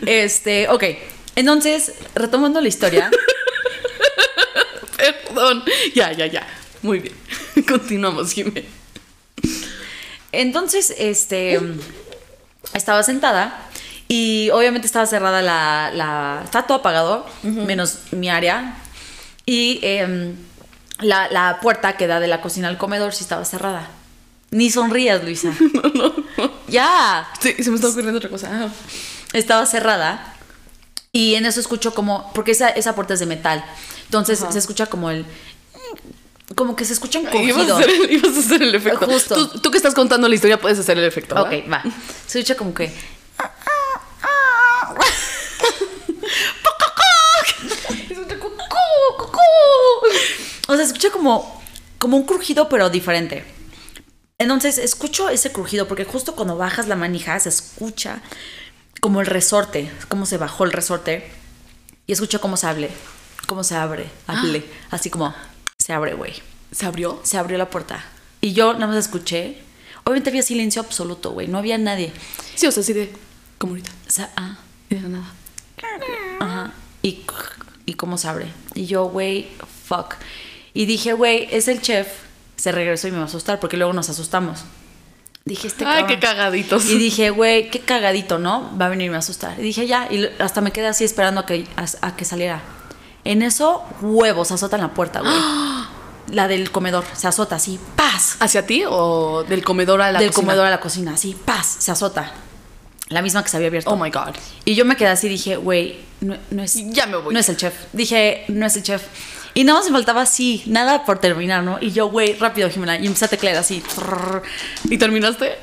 [0.05, 0.83] Este, ok.
[1.35, 3.09] Entonces, retomando la historia.
[5.37, 5.63] Perdón.
[5.93, 6.47] Ya, ya, ya.
[6.81, 7.13] Muy bien.
[7.67, 8.67] Continuamos, Jimena.
[10.31, 11.61] Entonces, este.
[12.73, 13.69] Estaba sentada
[14.07, 15.91] y obviamente estaba cerrada la.
[15.93, 18.77] la estaba todo apagado, menos mi área.
[19.45, 20.35] Y em,
[21.01, 23.87] la, la puerta que da de la cocina al comedor sí estaba cerrada.
[24.49, 25.53] Ni sonrías, Luisa.
[25.73, 26.51] No, no, no.
[26.67, 27.27] Ya.
[27.39, 28.71] Sí, se me está ocurriendo otra cosa.
[29.33, 30.33] Estaba cerrada.
[31.11, 32.31] Y en eso escucho como.
[32.33, 33.63] Porque esa, esa puerta es de metal.
[34.07, 34.51] Entonces Ajá.
[34.51, 35.25] se escucha como el.
[36.55, 37.77] Como que se escucha un Ibas a, crujido.
[37.77, 39.05] hacer el, ibas a hacer el efecto.
[39.05, 39.35] Justo.
[39.35, 41.35] Tú, tú que estás contando la historia puedes hacer el efecto.
[41.35, 41.41] ¿va?
[41.43, 41.83] Ok, va.
[42.25, 42.91] Se escucha como que.
[50.67, 51.61] O sea, se escucha como,
[51.97, 53.45] como un crujido, pero diferente.
[54.37, 58.21] Entonces, escucho ese crujido porque justo cuando bajas la manija se escucha
[59.01, 61.29] como el resorte, cómo se bajó el resorte.
[62.05, 62.89] Y escucho cómo se abre,
[63.47, 65.33] cómo se abre, hable, así como
[65.79, 66.33] se abre, güey.
[66.71, 67.19] ¿Se abrió?
[67.23, 68.03] Se abrió la puerta.
[68.41, 69.57] Y yo nada más escuché.
[70.03, 71.47] Obviamente había silencio absoluto, güey.
[71.47, 72.13] No había nadie.
[72.55, 73.11] Sí, o sea, así de.
[73.57, 73.89] Como ahorita.
[74.07, 74.57] O sea, ah,
[74.89, 75.25] Y de nada.
[76.39, 76.73] Ajá.
[77.01, 77.21] Y,
[77.85, 78.47] y cómo se abre.
[78.75, 79.47] Y yo, güey,
[79.85, 80.15] fuck.
[80.73, 82.07] Y dije, güey, es el chef.
[82.57, 84.65] Se regresó y me va a asustar porque luego nos asustamos.
[85.45, 86.07] Dije, este Ay, cabrón.
[86.09, 86.85] qué cagaditos.
[86.89, 88.77] Y dije, güey, qué cagadito, ¿no?
[88.77, 89.57] Va a venirme a asustar.
[89.59, 90.07] Y dije, ya.
[90.11, 92.61] Y hasta me quedé así esperando a que, a, a que saliera.
[93.27, 95.33] En eso, huevos, azotan la puerta, güey.
[96.31, 97.05] La del comedor.
[97.13, 98.35] Se azota así, paz.
[98.39, 100.45] ¿Hacia ti o del comedor a la del cocina?
[100.45, 101.77] comedor a la cocina, así, paz.
[101.79, 102.33] Se azota.
[103.07, 103.89] La misma que se había abierto.
[103.89, 104.35] Oh my god.
[104.65, 106.73] Y yo me quedé así y dije, güey, no, no es.
[106.91, 107.33] Ya me voy.
[107.33, 107.73] No es el chef.
[107.93, 109.03] Dije, no es el chef.
[109.53, 111.77] Y nada más me faltaba así, nada por terminar, ¿no?
[111.79, 112.97] Y yo, güey, rápido, Jimena.
[112.99, 113.81] Y empecé a teclear así.
[114.89, 115.57] ¿Y terminaste?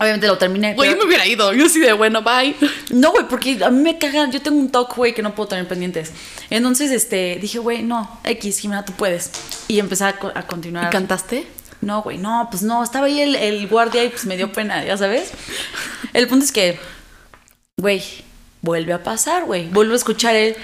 [0.00, 0.74] Obviamente lo terminé.
[0.74, 1.52] Güey, yo pero- me hubiera ido.
[1.52, 2.56] Yo así de, bueno, bye.
[2.90, 4.32] No, güey, porque a mí me cagan.
[4.32, 6.10] Yo tengo un talk, güey, que no puedo tener pendientes.
[6.48, 9.30] Entonces, este, dije, güey, no, X, Jimena, tú puedes.
[9.68, 10.86] Y empecé a, co- a continuar.
[10.86, 11.46] ¿Y cantaste?
[11.82, 14.84] No, güey, no, pues no, estaba ahí el, el guardia y pues me dio pena,
[14.84, 15.30] ya sabes.
[16.12, 16.78] El punto es que,
[17.78, 18.02] güey,
[18.62, 19.66] vuelve a pasar, güey.
[19.68, 20.56] Vuelvo a escuchar el,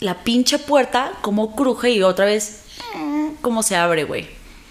[0.00, 2.62] la pinche puerta como cruje y otra vez
[3.40, 4.26] cómo se abre, güey.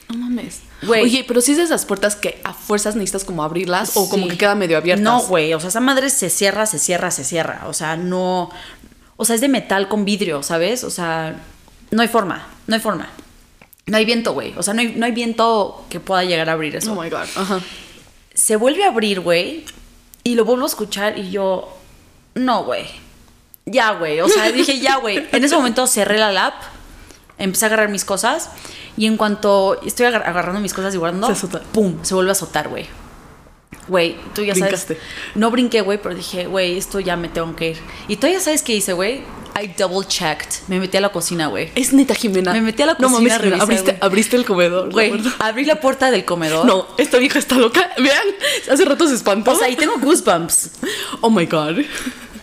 [0.10, 0.60] No mames.
[0.86, 1.04] Güey.
[1.04, 4.24] Oye, pero si es de esas puertas que a fuerzas necesitas como abrirlas o como
[4.26, 4.32] Sí.
[4.32, 5.04] que queda medio abiertas.
[5.04, 7.64] No, güey, o sea, esa madre se cierra, se cierra, se cierra.
[7.68, 8.50] O sea, no.
[9.16, 10.84] O sea, es de metal con vidrio, ¿sabes?
[10.84, 11.36] O sea,
[11.92, 13.10] no hay forma, no hay forma.
[13.86, 14.54] No hay viento, güey.
[14.58, 16.94] O sea, no hay, no hay viento que pueda llegar a abrir eso.
[16.94, 17.28] Oh my god.
[17.36, 17.60] Ajá.
[18.34, 19.66] se vuelve a abrir, güey,
[20.24, 21.78] y lo vuelvo a escuchar y yo,
[22.36, 22.86] no, güey.
[23.66, 24.20] Ya, güey.
[24.22, 25.28] O sea, dije, ya, güey.
[25.32, 26.54] En ese momento cerré la lap,
[27.38, 28.50] empecé a agarrar mis cosas
[28.98, 32.34] y en cuanto estoy agar- agarrando mis cosas y guardando, Se pum, se vuelve a
[32.34, 32.88] azotar, güey.
[33.88, 34.96] Güey, tú ya Brincaste.
[34.96, 35.10] sabes.
[35.36, 37.78] No brinqué, güey, pero dije, güey, esto ya me tengo que ir.
[38.08, 39.22] Y tú ya sabes qué hice, güey.
[39.62, 40.64] I double checked.
[40.68, 41.70] Me metí a la cocina, güey.
[41.76, 42.54] Es neta, Jimena.
[42.54, 44.90] Me metí a la No cocina, mames, Jimena, revisé, abriste, el comedor.
[44.92, 46.66] Güey, abrí la puerta del comedor.
[46.66, 47.92] No, esta vieja está loca.
[47.98, 48.26] Vean,
[48.72, 49.52] hace rato se espantó.
[49.52, 50.72] O sea, y tengo goosebumps.
[51.22, 51.80] Oh my god.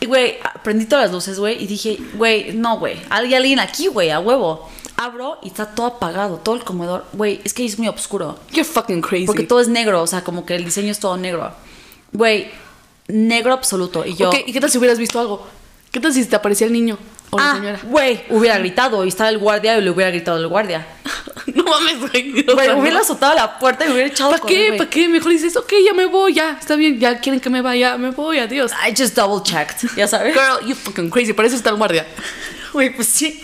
[0.00, 3.86] Y, güey, prendí todas las luces, güey, y dije, güey, no, güey, hay alguien aquí,
[3.88, 4.68] güey, a huevo.
[5.00, 7.06] Abro y está todo apagado, todo el comedor.
[7.14, 8.38] Güey, es que es muy oscuro.
[8.52, 9.24] You're fucking crazy.
[9.24, 11.50] Porque todo es negro, o sea, como que el diseño es todo negro.
[12.12, 12.50] Güey,
[13.08, 14.04] negro absoluto.
[14.04, 14.28] Y yo.
[14.28, 15.46] Ok, ¿y qué tal si hubieras visto algo?
[15.90, 16.98] ¿Qué tal si te aparecía el niño
[17.30, 17.80] o la ah, señora?
[17.84, 20.86] güey, hubiera gritado y estaba el guardia y le hubiera gritado al guardia.
[21.54, 22.42] no mames, güey.
[22.42, 24.74] Güey, hubiera azotado la puerta y hubiera echado ¿Para qué?
[24.76, 25.08] ¿Para qué?
[25.08, 28.10] Mejor dices, ok, ya me voy, ya, está bien, ya quieren que me vaya, me
[28.10, 28.70] voy, adiós.
[28.86, 30.34] I just double checked, ya sabes.
[30.34, 32.06] Girl, you fucking crazy, para eso está el guardia.
[32.72, 33.40] Güey, pues sí.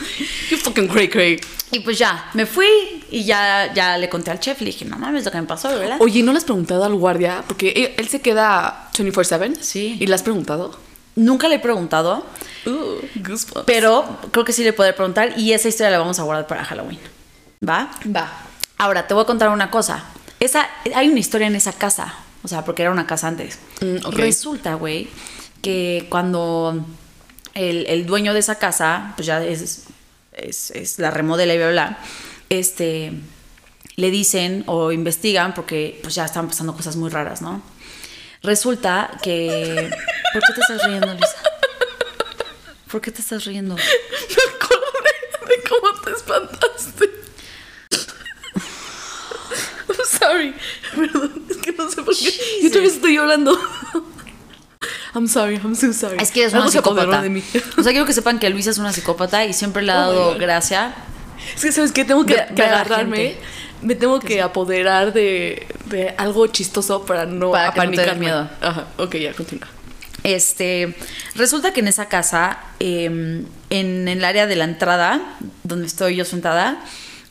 [0.50, 1.40] You fucking cray cray.
[1.72, 2.66] Y pues ya, me fui
[3.10, 4.60] y ya, ya le conté al chef.
[4.60, 5.96] Le dije, no mames lo que me pasó, ¿verdad?
[6.00, 7.42] Oye, ¿no le has preguntado al guardia?
[7.46, 9.56] Porque él, él se queda 24-7.
[9.60, 9.96] Sí.
[10.00, 10.78] ¿Y le has preguntado?
[11.16, 12.24] Nunca le he preguntado,
[12.66, 13.62] Uh, goosebumps.
[13.64, 16.64] pero creo que sí le podré preguntar y esa historia la vamos a guardar para
[16.64, 16.98] Halloween.
[17.66, 17.90] ¿Va?
[18.14, 18.32] Va.
[18.76, 20.04] Ahora, te voy a contar una cosa.
[20.40, 23.58] Esa, hay una historia en esa casa, o sea, porque era una casa antes.
[23.80, 24.14] Mm, ok.
[24.14, 25.08] Resulta, güey,
[25.62, 26.84] que cuando
[27.56, 29.84] el, el dueño de esa casa, pues ya es,
[30.32, 31.98] es, es la remodela y bla, bla, bla,
[32.50, 33.12] este,
[33.96, 37.62] le dicen o investigan porque pues ya están pasando cosas muy raras, ¿no?
[38.42, 39.90] Resulta que...
[40.32, 41.36] ¿Por qué te estás riendo, Lisa?
[42.90, 43.74] ¿Por qué te estás riendo?
[43.74, 45.12] Me acordé
[45.48, 47.10] de cómo te espantaste.
[49.88, 50.54] I'm sorry.
[50.94, 52.32] Perdón, es que no sé por qué.
[52.62, 53.58] Yo todavía estoy llorando.
[55.16, 56.18] I'm sorry, I'm so sorry.
[56.20, 57.22] Es que eres una psicópata.
[57.22, 57.42] de mí.
[57.78, 60.12] O sea, quiero que sepan que Luisa es una psicópata y siempre le ha Oh
[60.12, 60.94] dado gracia.
[61.54, 62.04] Es que, ¿sabes qué?
[62.04, 63.36] Tengo que, agarrarme.
[63.80, 68.50] Me tengo que apoderar de, de algo chistoso para no Para que no miedo.
[68.60, 69.68] Ajá, ok, ya, continúa.
[70.22, 70.94] Este,
[71.34, 75.20] resulta que en esa casa, eh, en el área de la entrada,
[75.62, 76.82] donde estoy yo sentada,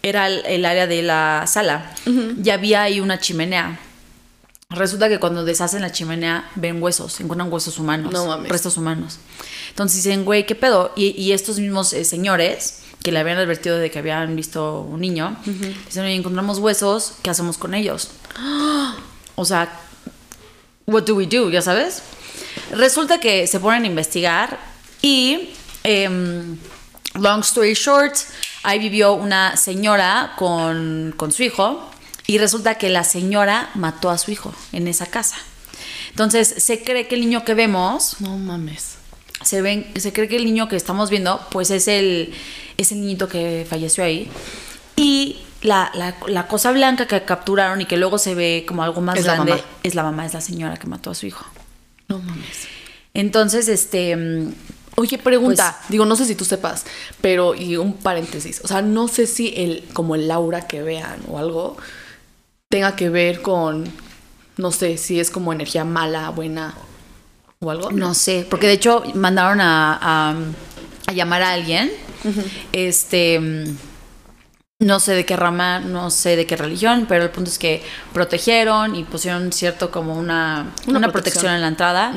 [0.02, 1.92] era el, el área de la sala.
[2.44, 3.80] Y había ahí una chimenea.
[4.70, 8.52] Resulta que cuando deshacen la chimenea ven huesos, encuentran huesos humanos, No mames.
[8.52, 9.20] restos humanos.
[9.70, 10.92] Entonces dicen, güey, ¿qué pedo?
[10.96, 15.00] Y, y estos mismos eh, señores que le habían advertido de que habían visto un
[15.02, 18.10] niño, dicen, oye, encontramos huesos, ¿qué hacemos con ellos?
[19.38, 19.70] O sea,
[20.88, 21.50] what do we do?
[21.50, 22.02] ¿Ya sabes?
[22.72, 24.58] Resulta que se ponen a investigar
[25.02, 25.50] y,
[25.84, 26.58] em,
[27.16, 28.16] long story short,
[28.64, 31.92] ahí vivió una señora con, con su hijo
[32.28, 35.38] y resulta que la señora mató a su hijo en esa casa.
[36.10, 38.96] Entonces se cree que el niño que vemos, No mames.
[39.44, 42.34] se, ven, se cree que el niño que estamos viendo, pues es el,
[42.78, 44.30] es el niñito que falleció ahí.
[44.96, 49.02] Y la, la- la cosa blanca que capturaron y que luego se ve como algo
[49.02, 51.46] más Es grande es la mamá, es la señora que mató a su hijo.
[52.08, 52.68] No mames.
[53.14, 54.54] Entonces, este, mm,
[54.98, 56.86] Oye, pregunta, digo, no sé si tú sepas,
[57.20, 61.20] pero y un paréntesis, o sea, no sé si el como el aura que vean
[61.28, 61.76] o algo
[62.70, 63.86] tenga que ver con
[64.58, 66.74] no sé si es como energía mala, buena
[67.60, 67.92] o algo.
[67.92, 70.36] no sé, porque de hecho mandaron a, a-
[71.08, 71.92] a llamar a alguien,
[72.72, 73.40] este,
[74.80, 77.84] no sé de qué rama, no sé de qué religión, pero el punto es que
[78.14, 81.12] protegieron y pusieron cierto como una, Una una, protección.
[81.12, 81.54] protección.
[81.56, 82.14] en la entrada,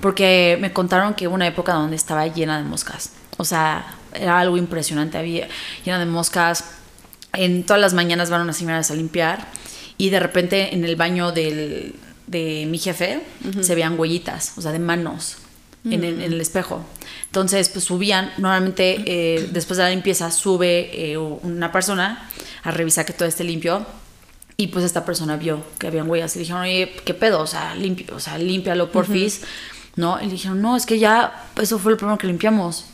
[0.00, 3.10] porque me contaron que hubo una época donde estaba llena de moscas.
[3.38, 5.48] O sea, era algo impresionante, había
[5.84, 6.64] llena de moscas.
[7.34, 9.46] En todas las mañanas van unas señoras a limpiar
[9.98, 11.94] y de repente en el baño del,
[12.26, 13.22] de mi jefe
[13.60, 15.36] se veían huellitas, o sea, de manos
[15.84, 16.84] en, el, en el espejo.
[17.26, 22.28] Entonces, pues subían, normalmente eh, después de la limpieza sube eh, una persona
[22.62, 23.86] a revisar que todo esté limpio.
[24.56, 27.40] Y pues esta persona vio que habían huellas y dijeron, oye, ¿qué pedo?
[27.40, 29.42] O sea, limpio, o sea límpialo, porfis.
[29.96, 30.18] ¿No?
[30.20, 32.86] Y le dijeron, no, es que ya, eso fue lo primero que limpiamos.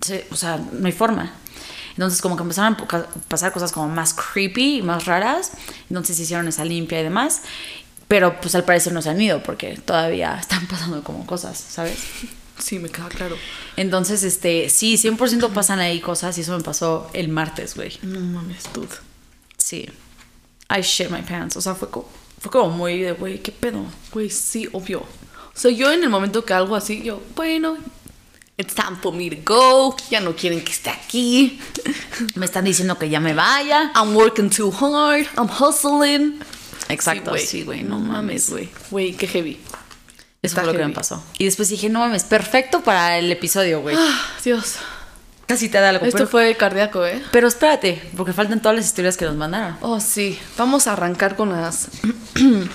[0.00, 1.32] Sí, o sea, no hay forma.
[2.00, 5.52] Entonces, como que empezaron a pasar cosas como más creepy y más raras.
[5.90, 7.42] Entonces hicieron esa limpia y demás.
[8.08, 11.98] Pero pues al parecer no se han ido porque todavía están pasando como cosas, ¿sabes?
[12.58, 13.36] Sí, me queda claro.
[13.76, 17.92] Entonces, este, sí, 100% pasan ahí cosas y eso me pasó el martes, güey.
[18.00, 18.88] No mames, dude.
[19.58, 19.86] Sí.
[20.74, 21.58] I shit my pants.
[21.58, 22.08] O sea, fue como,
[22.38, 23.84] fue como muy de, güey, ¿qué pedo?
[24.10, 25.00] Güey, sí, obvio.
[25.00, 27.76] O sea, yo en el momento que algo así, yo, bueno,
[28.60, 29.96] it's time for me to go.
[30.10, 31.58] Ya no quieren que esté aquí.
[32.34, 33.90] Me están diciendo que ya me vaya.
[33.94, 35.26] I'm working too hard.
[35.36, 36.40] I'm hustling.
[36.88, 38.68] Exacto, sí, güey, no mames, güey.
[38.90, 39.60] Güey, qué heavy.
[40.42, 41.22] Eso Está fue lo que me pasó.
[41.38, 43.96] Y después dije, no mames, perfecto para el episodio, güey.
[43.98, 44.76] Ah, Dios.
[45.46, 46.04] Casi te da algo.
[46.04, 47.22] Esto pero, fue cardíaco, ¿eh?
[47.30, 49.76] pero espérate, porque faltan todas las historias que nos mandaron.
[49.80, 50.38] Oh, sí.
[50.58, 51.88] Vamos a arrancar con las.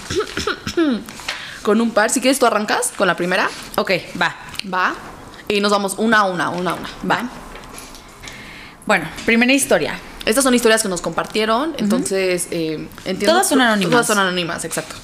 [1.62, 2.10] con un par.
[2.10, 3.50] Si quieres, tú arrancas con la primera.
[3.76, 4.36] Ok, va.
[4.72, 4.96] Va.
[5.48, 6.90] Y nos vamos una a una, una a una.
[7.10, 7.30] Va.
[8.86, 10.00] Bueno, primera historia.
[10.26, 13.34] Estas son historias que nos compartieron, entonces eh, entiendo.
[13.34, 13.92] Todas son anónimas.
[13.92, 14.96] Todas son anónimas, exacto.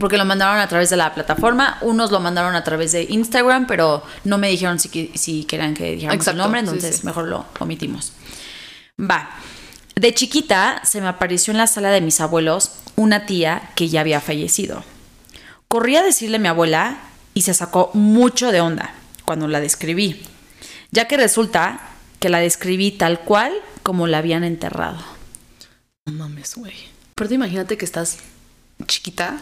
[0.00, 1.76] Porque lo mandaron a través de la plataforma.
[1.82, 5.92] Unos lo mandaron a través de Instagram, pero no me dijeron si, si querían que
[5.92, 7.06] dijéramos Exacto, el nombre, sí, entonces sí.
[7.06, 8.12] mejor lo omitimos.
[8.98, 9.30] Va.
[9.94, 14.00] De chiquita se me apareció en la sala de mis abuelos una tía que ya
[14.00, 14.82] había fallecido.
[15.68, 16.96] Corrí a decirle a mi abuela
[17.34, 20.20] y se sacó mucho de onda cuando la describí,
[20.90, 21.80] ya que resulta
[22.20, 24.98] que la describí tal cual como la habían enterrado.
[26.06, 26.74] No mames, güey.
[27.14, 28.18] Pero imagínate que estás
[28.86, 29.38] chiquita.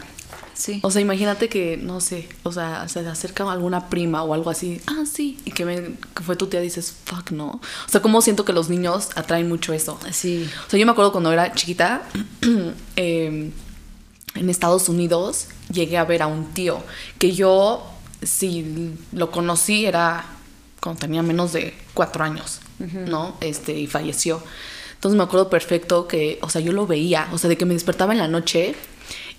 [0.53, 0.79] Sí.
[0.83, 4.49] O sea, imagínate que, no sé, o sea, se te acerca alguna prima o algo
[4.51, 4.79] así.
[4.85, 5.39] Ah, sí.
[5.45, 7.47] Y que, ven- que fue tu tía, dices, fuck, no.
[7.87, 9.99] O sea, como siento que los niños atraen mucho eso.
[10.11, 10.47] Sí.
[10.67, 12.03] O sea, yo me acuerdo cuando era chiquita,
[12.95, 13.51] eh,
[14.35, 16.83] en Estados Unidos, llegué a ver a un tío
[17.17, 17.83] que yo,
[18.21, 20.25] si lo conocí, era
[20.81, 23.35] cuando tenía menos de cuatro años, ¿no?
[23.41, 24.41] Este, y falleció.
[24.95, 27.73] Entonces me acuerdo perfecto que, o sea, yo lo veía, o sea, de que me
[27.73, 28.75] despertaba en la noche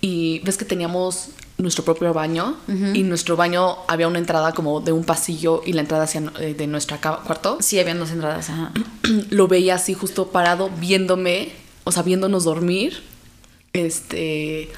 [0.01, 2.57] y ves que teníamos nuestro propio baño
[2.93, 6.55] y nuestro baño había una entrada como de un pasillo y la entrada hacia eh,
[6.55, 8.51] de nuestro cuarto Sí, habían dos entradas.
[8.51, 8.73] Ajá.
[9.31, 11.53] lo veía así justo parado viéndome,
[11.85, 13.03] o sea, viéndonos dormir,
[13.73, 14.71] este,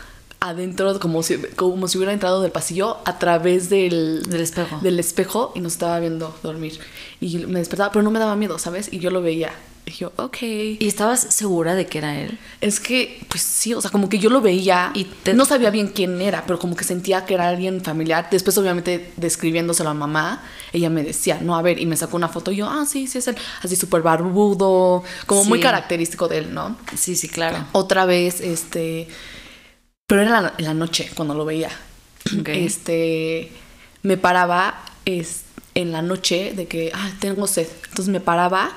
[0.48, 4.78] adentro como si, como si hubiera entrado del pasillo a través del, Del espejo.
[4.82, 6.78] del espejo y nos estaba viendo dormir.
[7.20, 8.92] Y me despertaba, pero no me daba miedo, ¿sabes?
[8.92, 9.52] Y yo lo veía.
[9.86, 10.38] Y yo, ok.
[10.42, 12.38] ¿Y estabas segura de que era él?
[12.62, 15.68] Es que, pues sí, o sea, como que yo lo veía Y te- no sabía
[15.68, 18.28] bien quién era, pero como que sentía que era alguien familiar.
[18.30, 22.28] Después, obviamente, describiéndoselo a mamá, ella me decía, no, a ver, y me sacó una
[22.28, 23.36] foto y yo, ah, sí, sí, es él.
[23.62, 26.78] Así súper barbudo, como muy característico de él, ¿no?
[26.96, 27.66] Sí, sí, claro.
[27.72, 29.06] Otra vez, este.
[30.06, 31.70] Pero era la- en la noche cuando lo veía.
[32.46, 33.50] Este.
[34.02, 37.68] Me paraba es, en la noche de que, ah, tengo sed.
[37.88, 38.72] Entonces me paraba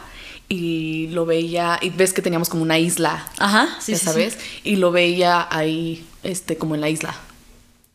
[0.48, 1.80] y lo veía.
[1.82, 3.28] Y ves que teníamos como una isla.
[3.38, 4.38] Ajá, sí, ya sí, sabes.
[4.64, 7.14] Y lo veía ahí, este, como en la isla.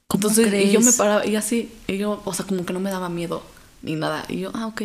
[0.09, 2.81] ¿Cómo Entonces, y yo me paraba, y así, y yo, o sea, como que no
[2.81, 3.43] me daba miedo
[3.81, 4.27] ni nada.
[4.29, 4.83] Y yo, ah, ok.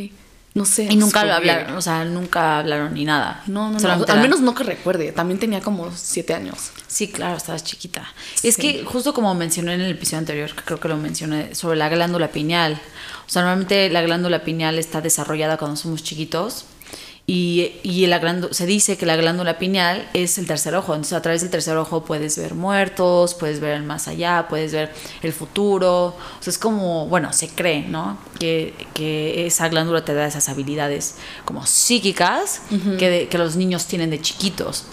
[0.57, 0.85] No sé.
[0.89, 3.43] Y nunca lo hablaron, o sea, nunca hablaron ni nada.
[3.45, 4.05] No, no, no.
[4.07, 5.11] Al menos no que recuerde.
[5.11, 6.71] También tenía como siete años.
[6.87, 8.11] Sí, claro, estabas chiquita.
[8.41, 11.77] Es que justo como mencioné en el episodio anterior, que creo que lo mencioné, sobre
[11.77, 12.81] la glándula pineal.
[13.27, 16.65] O sea, normalmente la glándula pineal está desarrollada cuando somos chiquitos.
[17.29, 18.21] Y, y la
[18.53, 20.93] se dice que la glándula pineal es el tercer ojo.
[20.93, 24.71] Entonces, a través del tercer ojo puedes ver muertos, puedes ver el más allá, puedes
[24.71, 26.05] ver el futuro.
[26.05, 28.17] O sea, es como, bueno, se cree, ¿no?
[28.39, 32.61] Que, que esa glándula te da esas habilidades como psíquicas
[32.97, 34.85] que, de- que los niños tienen de chiquitos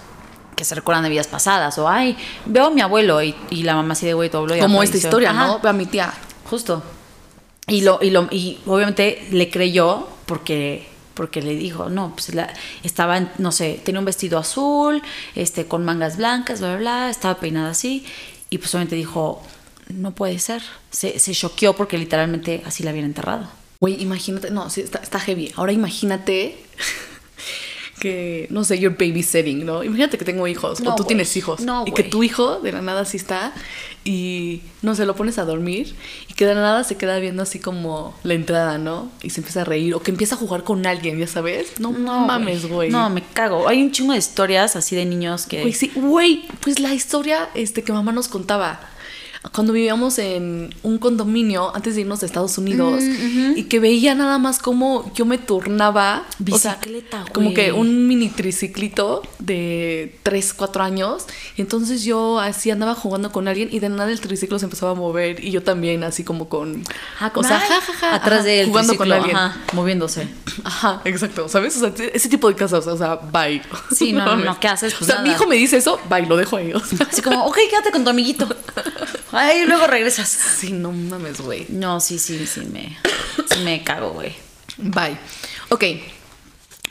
[0.57, 2.17] que se recuerdan de vidas pasadas o ay
[2.47, 4.93] veo a mi abuelo y, y la mamá así de güey tu abuelo Como esta
[4.93, 5.09] falleció".
[5.09, 5.59] historia, ¿no?
[5.59, 6.13] Ve a mi tía.
[6.49, 6.81] justo
[7.67, 12.53] Y, lo, y, lo, y obviamente le creyó porque porque le dijo, no, pues la,
[12.83, 15.03] estaba, no sé, tenía un vestido azul,
[15.35, 18.05] este, con mangas blancas, bla, bla, bla, estaba peinada así,
[18.51, 19.43] y pues obviamente dijo,
[19.89, 20.63] no puede ser.
[20.91, 23.49] Se, se choqueó porque literalmente así la habían enterrado.
[23.81, 25.53] Güey, imagínate, no, sí, está, está heavy.
[25.57, 26.59] Ahora imagínate
[28.05, 29.83] que, no sé, you're babysitting, ¿no?
[29.83, 32.71] Imagínate que tengo hijos, No, o tú tienes hijos, No, y que tu hijo de
[32.71, 33.55] la nada así está,
[34.05, 35.95] y no sé, lo pones a dormir,
[36.29, 39.11] y que de la nada se queda viendo así como la entrada, ¿no?
[39.23, 41.81] Y se empieza a reír, o que empieza a jugar con alguien, ya sabes.
[41.81, 42.91] No, mames, güey.
[42.91, 43.67] No, me cago.
[43.67, 45.63] Hay un chingo de historias así de niños que...
[45.63, 48.81] Güey, sí, güey, pues la historia este, que mamá nos contaba.
[49.53, 54.15] Cuando vivíamos en un condominio antes de irnos a Estados Unidos Mm, y que veía
[54.15, 56.25] nada más como yo me turnaba.
[56.51, 61.27] o sea, Bicicleta, como que un mini triciclito de 3, 4 años.
[61.57, 64.93] Y entonces yo así andaba jugando con alguien y de nada el triciclo se empezaba
[64.93, 66.83] a mover y yo también así como con...
[67.21, 69.37] Ah, o sea, ay, ja, ja, ja, atrás ajá, de él, jugando con alguien.
[69.37, 70.29] Ajá, moviéndose.
[70.65, 71.77] Ajá, exacto, ¿sabes?
[71.77, 73.61] O sea, ese tipo de cosas, o sea, bye.
[73.95, 74.95] Sí, no, no, no, ¿qué haces?
[74.95, 75.37] Pues o sea, mi nada.
[75.37, 76.73] hijo me dice eso, bye, lo dejo ahí.
[76.73, 77.07] o sea.
[77.11, 78.47] Así como, ok, quédate con tu amiguito.
[79.35, 80.29] Ay, luego regresas.
[80.29, 81.67] Sí, no mames, güey.
[81.69, 82.97] No, sí, sí, sí me,
[83.53, 84.35] sí me cago, güey.
[84.79, 85.19] Bye.
[85.71, 85.85] Ok.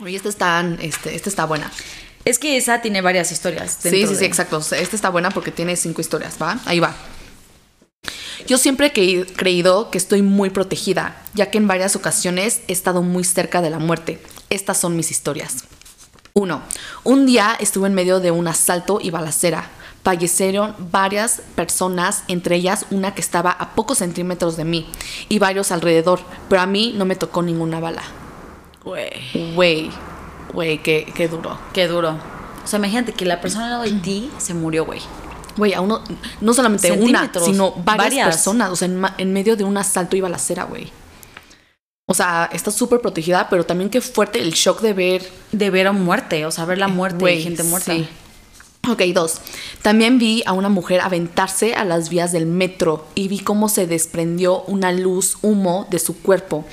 [0.01, 1.71] Oye, esta está, este, esta está buena.
[2.25, 3.77] Es que esa tiene varias historias.
[3.81, 4.57] Sí, sí, sí, de- exacto.
[4.59, 6.59] Esta está buena porque tiene cinco historias, ¿va?
[6.65, 6.95] Ahí va.
[8.47, 12.73] Yo siempre he cre- creído que estoy muy protegida, ya que en varias ocasiones he
[12.73, 14.19] estado muy cerca de la muerte.
[14.49, 15.63] Estas son mis historias.
[16.33, 16.61] 1.
[17.03, 19.69] Un día estuve en medio de un asalto y balacera.
[20.03, 24.85] Fallecieron varias personas, entre ellas una que estaba a pocos centímetros de mí
[25.29, 28.03] y varios alrededor, pero a mí no me tocó ninguna bala.
[28.83, 29.89] Güey, Güey,
[30.53, 31.57] güey, qué, qué duro.
[31.71, 32.17] qué duro.
[32.63, 34.99] O sea, imagínate que la persona al lado de ti se murió, güey.
[35.55, 36.01] Güey, a uno,
[36.41, 38.27] no solamente una, sino varias, varias.
[38.27, 40.91] personas, o sea, en, medio de un asalto y balacera, güey.
[42.07, 45.87] O sea, está súper protegida, pero también qué fuerte el shock de ver De ver
[45.87, 47.93] a muerte, o sea, ver la muerte de gente muerta.
[47.93, 48.07] sí.
[48.89, 49.39] Ok, dos.
[49.81, 53.87] También vi a una mujer aventarse a las vías del metro y vi cómo se
[53.87, 56.65] desprendió una luz, humo de su cuerpo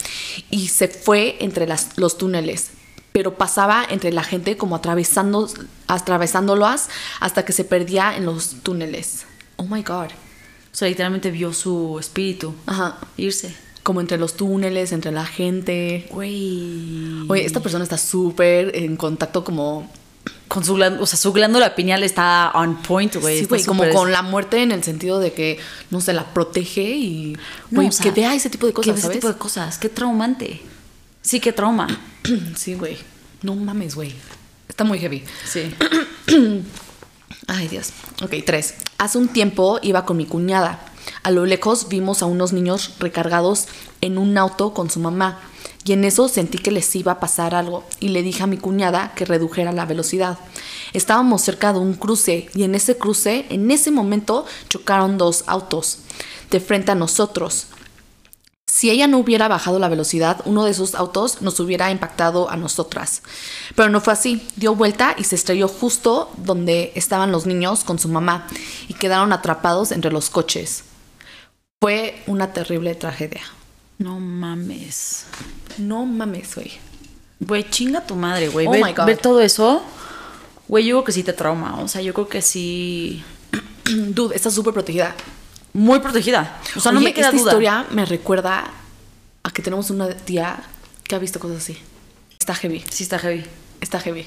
[0.51, 2.71] y se fue entre las- los túneles.
[3.13, 5.49] Pero pasaba entre la gente como atravesando,
[5.87, 6.89] atravesándolas
[7.21, 9.25] hasta que se perdía en los túneles.
[9.57, 10.07] Oh my god.
[10.73, 12.99] O sea, literalmente vio su espíritu Ajá.
[13.19, 13.55] irse.
[13.85, 16.07] Como entre los túneles, entre la gente.
[16.11, 17.25] Güey.
[17.29, 19.89] Oye, esta persona está súper en contacto como
[20.49, 23.41] Con su, glán- o sea, su glándula pineal está on point, güey.
[23.41, 25.59] Sí, güey, como con la muerte en el sentido de que,
[25.91, 27.33] no sé, la protege y,
[27.71, 29.17] No, güey, o sea, que vea ese tipo de que cosas, ese ¿sabes?
[29.19, 29.79] tipo de cosas.
[29.79, 30.61] Qué traumante.
[31.23, 31.87] Sí, qué trauma.
[32.57, 32.99] Sí, güey.
[33.43, 34.13] No mames, güey.
[34.69, 35.25] Está muy heavy.
[35.47, 35.73] Sí.
[37.47, 37.91] Ay, Dios.
[38.23, 38.75] Ok, tres.
[38.99, 40.81] Hace un tiempo iba con mi cuñada.
[41.23, 43.67] A lo lejos vimos a unos niños recargados
[44.01, 45.41] en un auto con su mamá.
[45.85, 48.59] Y en eso sentí que les iba a pasar algo y le dije a mi
[48.59, 50.39] cuñada que redujera la velocidad.
[50.93, 56.01] Estábamos cerca de un cruce y en ese cruce, en ese momento, chocaron dos autos
[56.51, 57.69] de frente a nosotros.
[58.71, 62.57] Si ella no hubiera bajado la velocidad, uno de esos autos nos hubiera impactado a
[62.57, 63.23] nosotras.
[63.75, 64.47] Pero no fue así.
[64.57, 68.47] Dio vuelta y se estrelló justo donde estaban los niños con su mamá
[68.87, 70.85] y quedaron atrapados entre los coches.
[71.81, 73.43] Fue una terrible tragedia.
[74.01, 75.27] No mames.
[75.77, 76.73] No mames, güey.
[77.39, 78.67] Güey, chinga tu madre, güey.
[78.67, 79.05] Oh ver, my God.
[79.05, 79.83] ver todo eso,
[80.69, 81.79] güey, yo creo que sí te trauma.
[81.81, 83.23] O sea, yo creo que sí.
[83.85, 85.15] Dude, está súper protegida.
[85.75, 86.61] Muy protegida.
[86.77, 87.51] O sea, no me queda esta duda.
[87.51, 88.71] historia me recuerda
[89.43, 90.63] a que tenemos una tía
[91.05, 91.77] que ha visto cosas así.
[92.39, 92.83] Está heavy.
[92.91, 93.45] Sí, está heavy.
[93.83, 94.27] Está heavy.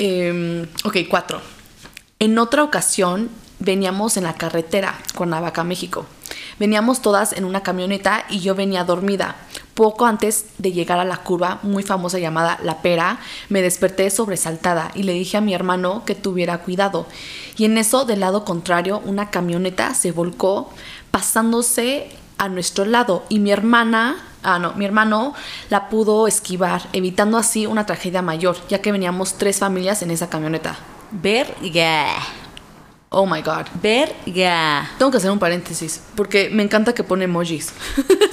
[0.00, 1.40] Em, ok, cuatro.
[2.18, 6.04] En otra ocasión veníamos en la carretera, Cuernavaca, México.
[6.58, 9.36] Veníamos todas en una camioneta y yo venía dormida.
[9.74, 14.90] Poco antes de llegar a la curva muy famosa llamada La Pera, me desperté sobresaltada
[14.94, 17.06] y le dije a mi hermano que tuviera cuidado.
[17.56, 20.70] Y en eso, del lado contrario, una camioneta se volcó
[21.10, 25.34] pasándose a nuestro lado y mi hermana, ah no, mi hermano
[25.70, 30.28] la pudo esquivar, evitando así una tragedia mayor, ya que veníamos tres familias en esa
[30.28, 30.76] camioneta.
[31.10, 32.14] Verga.
[33.10, 33.66] Oh my god.
[33.82, 34.90] Verga.
[34.98, 37.72] Tengo que hacer un paréntesis, porque me encanta que pone emojis.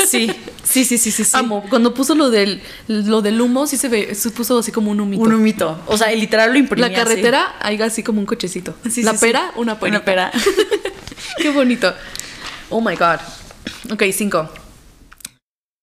[0.05, 0.29] Sí.
[0.63, 1.23] Sí, sí, sí, sí.
[1.23, 1.31] sí.
[1.35, 1.63] Amo.
[1.67, 5.01] Cuando puso lo del, lo del humo, sí se ve, se puso así como un
[5.01, 5.23] humito.
[5.23, 5.79] Un humito.
[5.87, 8.75] O sea, literal lo imprimía La carretera, hay así como un cochecito.
[8.89, 9.25] Sí, la sí, sí.
[9.25, 9.97] pera, una perita.
[9.97, 10.31] Una pera.
[11.37, 11.91] Qué bonito.
[12.69, 13.19] Oh my god.
[13.91, 14.47] Ok, cinco.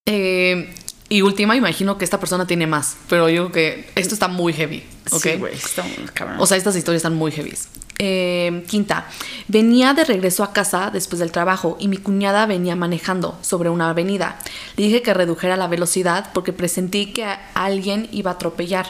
[0.06, 0.72] Eh,
[1.16, 4.52] y última, imagino que esta persona tiene más, pero yo creo que esto está muy
[4.52, 4.82] heavy.
[5.10, 5.22] ¿ok?
[5.22, 5.54] Sí, güey.
[5.54, 6.36] Está muy cabrón.
[6.40, 7.52] O sea, estas historias están muy heavy.
[7.98, 9.06] Eh, quinta,
[9.46, 13.90] venía de regreso a casa después del trabajo y mi cuñada venía manejando sobre una
[13.90, 14.38] avenida.
[14.76, 18.86] Le dije que redujera la velocidad porque presentí que alguien iba a atropellar.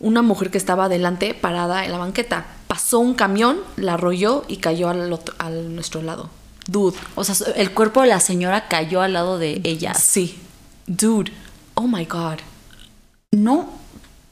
[0.00, 2.46] Una mujer que estaba adelante parada en la banqueta.
[2.66, 6.28] Pasó un camión, la arrolló y cayó al, otro- al nuestro lado.
[6.66, 6.96] Dude.
[7.14, 9.94] O sea, el cuerpo de la señora cayó al lado de ella.
[9.94, 10.38] Sí.
[10.86, 11.32] Dude.
[11.76, 12.38] Oh my god.
[13.32, 13.68] No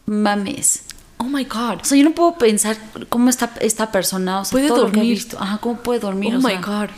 [0.07, 0.83] mames.
[1.19, 1.81] Oh my god.
[1.83, 2.77] O sea, yo no puedo pensar
[3.09, 5.15] cómo está esta persona, o sea, Puede todo lo que he dormir.
[5.15, 5.39] visto.
[5.41, 6.35] Ajá, cómo puede dormir.
[6.35, 6.91] Oh o my sea, god.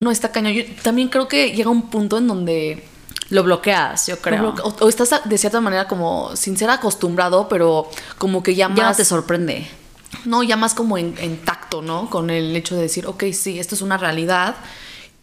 [0.00, 0.52] No, está cañón.
[0.52, 2.84] Yo también creo que llega un punto en donde
[3.30, 4.54] Lo bloqueas, yo creo.
[4.62, 8.76] O, o estás de cierta manera como sin ser acostumbrado, pero como que ya más.
[8.78, 9.66] Ya no te sorprende.
[10.24, 12.08] no, ya más como en, en tacto, ¿no?
[12.10, 14.54] Con el hecho de decir, ok, sí, esto es una realidad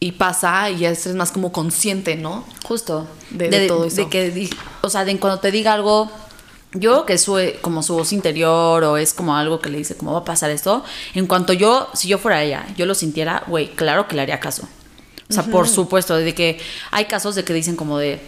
[0.03, 2.43] y pasa y ya es más como consciente, ¿no?
[2.63, 3.07] Justo.
[3.29, 3.95] De- de todo eso.
[3.95, 4.49] de que,
[4.81, 6.11] o sea, de cuando te diga algo,
[6.73, 10.11] yo que sube como su voz interior o es como algo que le dice, ¿cómo
[10.13, 10.83] va a pasar esto?
[11.13, 14.39] En cuanto yo, si yo fuera ella, yo lo sintiera, güey, claro que le haría
[14.41, 14.63] caso.
[15.29, 16.59] O sea, por supuesto, de que
[16.91, 18.19] hay casos de que dicen como de,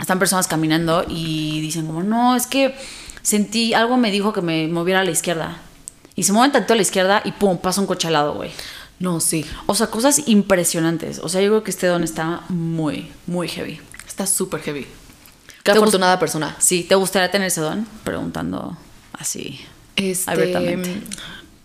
[0.00, 2.74] están personas caminando y dicen como, no, es que
[3.22, 5.58] sentí, algo me dijo que me moviera a la izquierda.
[6.16, 8.50] Y se mueven tanto a la izquierda y pum, pasa un coche al lado, güey.
[9.00, 9.44] No, sí.
[9.66, 11.18] O sea, cosas impresionantes.
[11.18, 13.80] O sea, yo creo que este don está muy, muy heavy.
[14.06, 14.82] Está súper heavy.
[14.84, 14.90] Qué
[15.64, 16.54] ¿Te gust- afortunada persona.
[16.60, 17.86] Sí, ¿te gustaría tener ese don?
[18.04, 18.76] Preguntando
[19.14, 19.58] así.
[19.96, 21.00] Este, Abiertamente.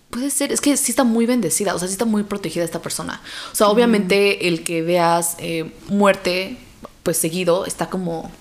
[0.09, 2.81] Puede ser, es que sí está muy bendecida, o sea, sí está muy protegida esta
[2.81, 3.21] persona.
[3.51, 6.57] O sea, obviamente el que veas eh, muerte,
[7.03, 8.31] pues seguido, está como,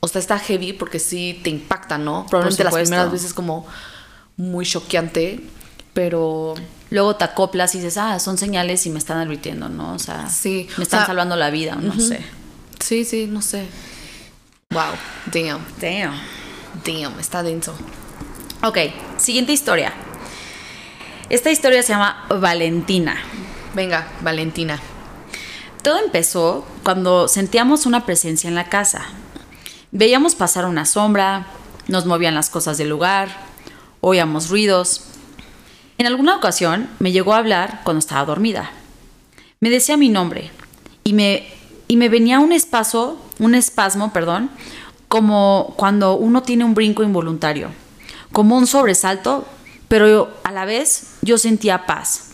[0.00, 2.26] o sea, está heavy porque sí te impacta, ¿no?
[2.28, 3.66] Probablemente las primeras veces como
[4.36, 5.40] muy choqueante,
[5.94, 6.54] pero
[6.92, 9.94] Luego te acoplas y dices, ah, son señales y me están advirtiendo, ¿no?
[9.94, 12.22] O sea, Sí, me o están sea, salvando la vida, no sé.
[12.80, 13.66] sí, sí, no sé.
[14.70, 14.92] Wow,
[15.32, 16.14] damn, Damn.
[16.84, 17.74] damn, está denso.
[18.62, 18.76] Ok,
[19.16, 19.92] siguiente historia.
[21.30, 23.16] Esta historia se llama Valentina.
[23.74, 24.78] Venga, Valentina.
[25.82, 29.06] Todo empezó cuando sentíamos una presencia en la casa.
[29.92, 31.46] Veíamos pasar una sombra,
[31.88, 33.28] nos movían las cosas del lugar,
[34.00, 35.04] oíamos ruidos.
[36.02, 38.72] En alguna ocasión me llegó a hablar cuando estaba dormida.
[39.60, 40.50] Me decía mi nombre
[41.04, 41.46] y me,
[41.86, 44.50] y me venía un espacio, un espasmo, perdón,
[45.06, 47.68] como cuando uno tiene un brinco involuntario,
[48.32, 49.46] como un sobresalto,
[49.86, 52.32] pero a la vez yo sentía paz.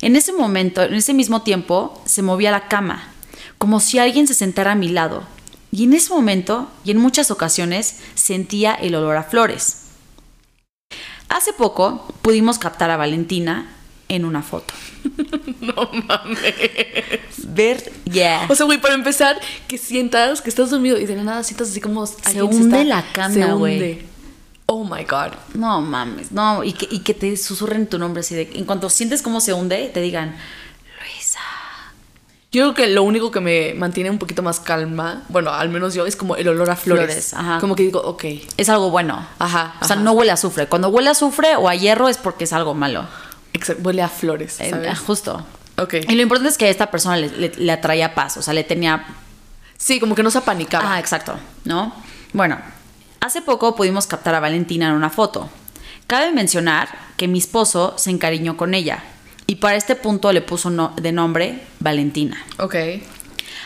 [0.00, 3.12] En ese momento, en ese mismo tiempo, se movía la cama,
[3.58, 5.22] como si alguien se sentara a mi lado.
[5.70, 9.87] Y en ese momento, y en muchas ocasiones, sentía el olor a flores.
[11.28, 13.70] Hace poco pudimos captar a Valentina
[14.08, 14.74] en una foto.
[15.60, 16.54] No mames.
[17.48, 18.46] Ver, ya.
[18.48, 21.70] O sea, güey, para empezar, que sientas que estás dormido y de la nada sientas
[21.70, 22.04] así como.
[22.24, 24.02] alguien hunde está- la cama, se güey.
[24.66, 25.32] Oh my god.
[25.54, 28.50] No mames, no, y que, y que te susurren tu nombre así de.
[28.54, 30.36] En cuanto sientes cómo se hunde, te digan.
[32.50, 35.92] Yo creo que lo único que me mantiene un poquito más calma, bueno, al menos
[35.92, 37.04] yo, es como el olor a flores.
[37.06, 37.58] Flores, ajá.
[37.60, 38.24] Como que digo, ok.
[38.56, 39.26] Es algo bueno.
[39.38, 40.02] Ajá, O sea, ajá.
[40.04, 40.66] no huele a azufre.
[40.66, 43.04] Cuando huele a azufre o a hierro es porque es algo malo.
[43.52, 44.98] Exacto, huele a flores, Eh, ¿sabes?
[45.00, 45.44] justo.
[45.76, 45.94] Ok.
[46.08, 48.54] Y lo importante es que a esta persona le, le- le atraía paz, o sea,
[48.54, 49.04] le tenía...
[49.76, 50.94] Sí, como que no se apanicaba.
[50.94, 51.34] Ah, exacto,
[51.64, 51.92] ¿no?
[52.32, 52.58] Bueno,
[53.20, 55.50] hace poco pudimos captar a Valentina en una foto.
[56.06, 56.88] Cabe mencionar
[57.18, 59.04] que mi esposo se encariñó con ella
[59.48, 62.36] y para este punto le puso no- de nombre Valentina.
[62.60, 62.76] Ok.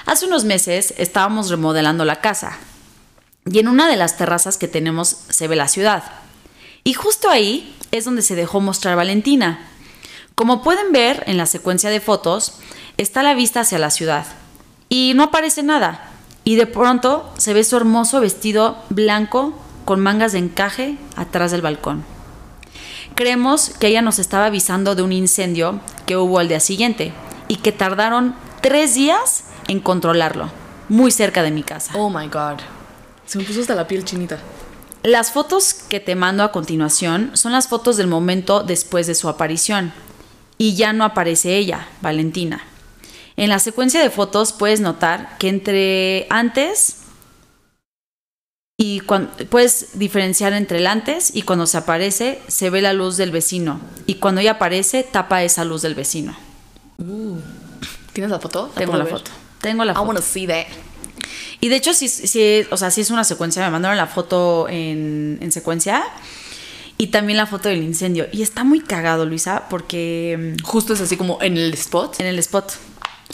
[0.06, 2.56] Hace unos meses estábamos remodelando la casa
[3.44, 6.04] y en una de las terrazas que tenemos se ve la ciudad.
[6.84, 9.58] Y justo ahí es donde se dejó mostrar Valentina.
[10.34, 12.54] Como pueden ver en la secuencia de fotos,
[12.96, 14.24] está la vista hacia la ciudad
[14.88, 16.08] y no aparece nada.
[16.44, 21.60] Y de pronto se ve su hermoso vestido blanco con mangas de encaje atrás del
[21.62, 22.04] balcón.
[23.14, 27.12] Creemos que ella nos estaba avisando de un incendio que hubo al día siguiente
[27.48, 30.50] y que tardaron tres días en controlarlo,
[30.88, 31.92] muy cerca de mi casa.
[31.96, 32.60] Oh my god.
[33.26, 34.38] Se me puso hasta la piel chinita.
[35.02, 39.28] Las fotos que te mando a continuación son las fotos del momento después de su
[39.28, 39.92] aparición.
[40.58, 42.62] Y ya no aparece ella, Valentina.
[43.36, 47.01] En la secuencia de fotos puedes notar que entre antes
[48.76, 53.16] y cuando puedes diferenciar entre el antes y cuando se aparece se ve la luz
[53.16, 56.36] del vecino y cuando ella aparece tapa esa luz del vecino.
[58.12, 58.70] ¿Tienes la foto?
[58.74, 59.12] Tengo la ver?
[59.14, 59.30] foto.
[59.60, 60.06] Tengo la I foto.
[60.08, 60.66] wanna see that.
[61.60, 63.62] Y de hecho, sí, sí, o sea, sí es una secuencia.
[63.64, 66.02] Me mandaron la foto en, en secuencia.
[66.98, 68.26] Y también la foto del incendio.
[68.32, 72.18] Y está muy cagado, Luisa, porque Justo es así como en el spot.
[72.18, 72.72] mm, en el spot.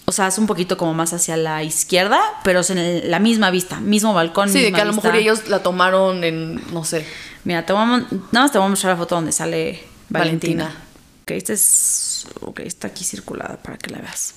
[0.07, 3.19] O sea, es un poquito como más hacia la izquierda, pero es en el- la
[3.19, 4.49] misma vista, mismo balcón.
[4.49, 5.09] Sí, de misma que a lo vista.
[5.09, 7.05] mejor ellos la tomaron en, no sé,
[7.45, 10.65] Mira, te nada más te voy a mostrar la foto donde sale Valentina.
[10.65, 10.85] Valentina.
[11.23, 12.27] Ok, esta es.
[12.41, 14.35] Ok, está aquí circulada para que la veas.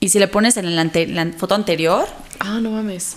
[0.00, 2.06] Y si le pones en la, ante- la foto anterior,
[2.38, 3.16] Ah, no mames.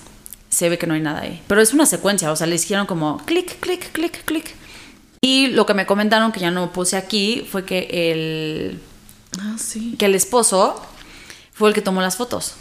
[0.50, 1.42] se ve que no hay nada ahí.
[1.48, 4.56] Pero es una secuencia, o sea, le hicieron como clic, clic, clic, clic.
[5.22, 8.80] Y lo que me comentaron que ya no puse aquí fue que el,
[9.40, 9.96] Ah, sí.
[10.00, 10.82] que el esposo
[11.60, 12.54] fue el que tomó las fotos.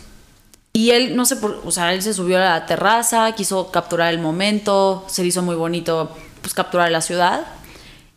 [0.72, 4.12] Y él, no sé por, o sea, él se subió a la terraza, quiso capturar
[4.12, 7.46] el momento, se le hizo muy bonito, pues capturar la ciudad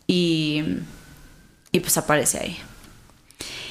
[0.08, 0.64] y,
[1.70, 2.58] y pues aparece ahí.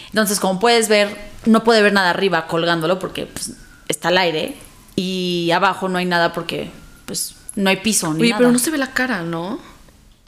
[0.08, 3.52] Entonces, como puedes ver, no puede ver nada arriba colgándolo porque pues,
[3.88, 4.56] está al aire
[4.96, 6.72] y abajo no hay nada porque
[7.06, 8.40] pues no hay piso ni Oye, nada.
[8.40, 9.60] pero no se ve la cara, ¿no?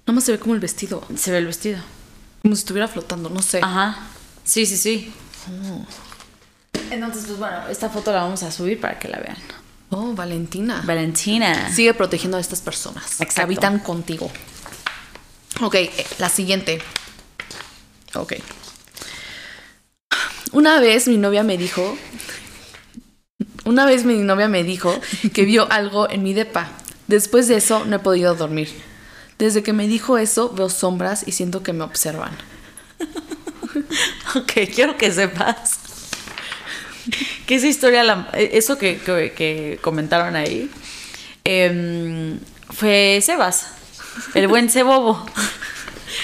[0.06, 1.02] Nada más se ve como el vestido.
[1.16, 1.80] se ve el vestido.
[2.42, 3.62] Como si estuviera flotando, no sé.
[3.64, 3.98] Ajá.
[4.44, 5.14] Sí, sí, sí.
[6.91, 9.38] Entonces, pues bueno, esta foto la vamos a subir para que la vean.
[9.89, 10.82] Oh, Valentina.
[10.86, 11.71] Valentina.
[11.71, 13.41] Sigue protegiendo a estas personas que Exacto.
[13.43, 14.32] habitan contigo.
[15.61, 16.82] Ok, eh, la siguiente.
[18.15, 18.34] Ok.
[20.51, 21.97] Una vez mi novia me dijo.
[23.65, 24.99] Una vez mi novia me dijo
[25.34, 26.69] que vio algo en mi depa.
[27.07, 28.69] Después de eso no he podido dormir.
[29.38, 32.36] Desde que me dijo eso veo sombras y siento que me observan.
[34.36, 35.78] Ok, quiero que sepas
[37.45, 40.70] que esa historia, la- eso que, que- que comentaron ahí,
[41.43, 42.39] em,
[42.70, 43.68] fue Sebas,
[44.34, 45.26] el buen Cebobo.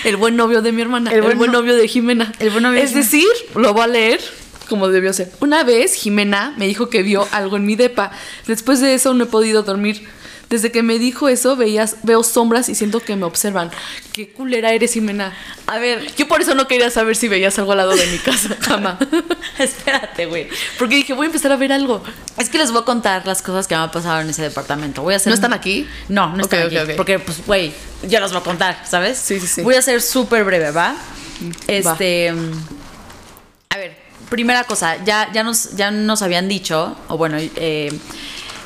[0.04, 1.10] El buen novio de mi hermana.
[1.10, 2.32] El El buen buen, no- novio de Jimena.
[2.40, 3.26] el buen novio es decir,
[3.56, 4.22] lo voy a leer
[4.70, 5.32] como debió ser.
[5.40, 8.12] Una vez Jimena me dijo que vio algo en mi depa.
[8.46, 10.08] Después de eso no he podido dormir.
[10.50, 13.70] Desde que me dijo eso veías, veo sombras y siento que me observan.
[14.14, 15.32] Qué culera eres, Jimena.
[15.68, 18.18] A ver, Yo por eso no quería saber si veías algo al lado de mi
[18.18, 18.58] casa.
[18.62, 18.98] Jamás.
[19.60, 20.48] espérate, güey.
[20.80, 22.04] Porque dije, voy a empezar a ver algo.
[22.38, 25.04] Es que les voy a contar las cosas que me han pasado en ese departamento.
[25.04, 25.88] Voy a hacer ¿No están aquí?
[26.08, 26.78] No, no están aquí.
[26.98, 27.72] Porque, pues, güey,
[28.08, 29.20] ya los voy a contar, ¿sabes?
[29.20, 29.62] Sí, sí, sí.
[29.62, 30.96] Voy a ser súper breve, ¿va?
[31.68, 32.32] Este.
[32.32, 32.52] mm,
[33.70, 33.96] A ver,
[34.30, 37.92] primera cosa, ya, ya, nos, ya nos habían dicho, o bueno, eh,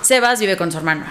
[0.01, 1.05] Sebas vive con su hermano.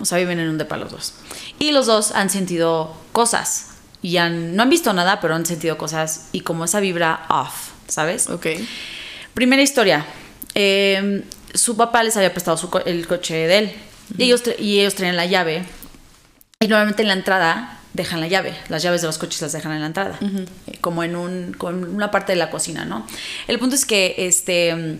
[0.00, 1.14] O sea, viven en un depa los dos.
[1.58, 3.66] Y los dos han sentido cosas.
[4.02, 6.28] Y han, no han visto nada, pero han sentido cosas.
[6.32, 8.28] Y como esa vibra off, ¿sabes?
[8.30, 8.46] Ok.
[9.34, 10.06] Primera historia.
[10.54, 11.24] Eh,
[11.54, 13.72] su papá les había prestado su co- el coche de él.
[14.16, 15.64] y, ellos, y ellos traían la llave.
[16.60, 18.54] Y normalmente en la entrada dejan la llave.
[18.68, 20.18] Las llaves de los coches las dejan en la entrada.
[20.66, 23.06] Eh, Como en un, como en una parte de la cocina, ¿no?
[23.48, 24.98] El punto es que este,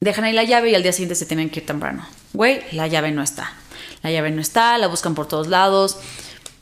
[0.00, 2.06] dejan ahí la llave y al día siguiente se tienen que ir temprano.
[2.34, 3.52] Güey, la llave no está.
[4.02, 5.96] La llave no está, la buscan por todos lados.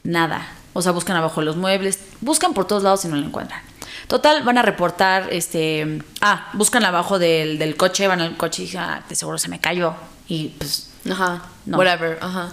[0.02, 0.46] Nada.
[0.72, 1.98] O sea, buscan abajo de los muebles.
[2.20, 3.60] Buscan por todos lados y no la encuentran.
[4.06, 6.02] Total, van a reportar, este...
[6.20, 9.48] Ah, buscan abajo del, del coche, van al coche y dicen, ah, de seguro se
[9.48, 9.94] me cayó.
[10.28, 11.42] Y pues Ajá.
[11.66, 11.78] No.
[11.78, 12.18] Whatever.
[12.20, 12.50] Ajá.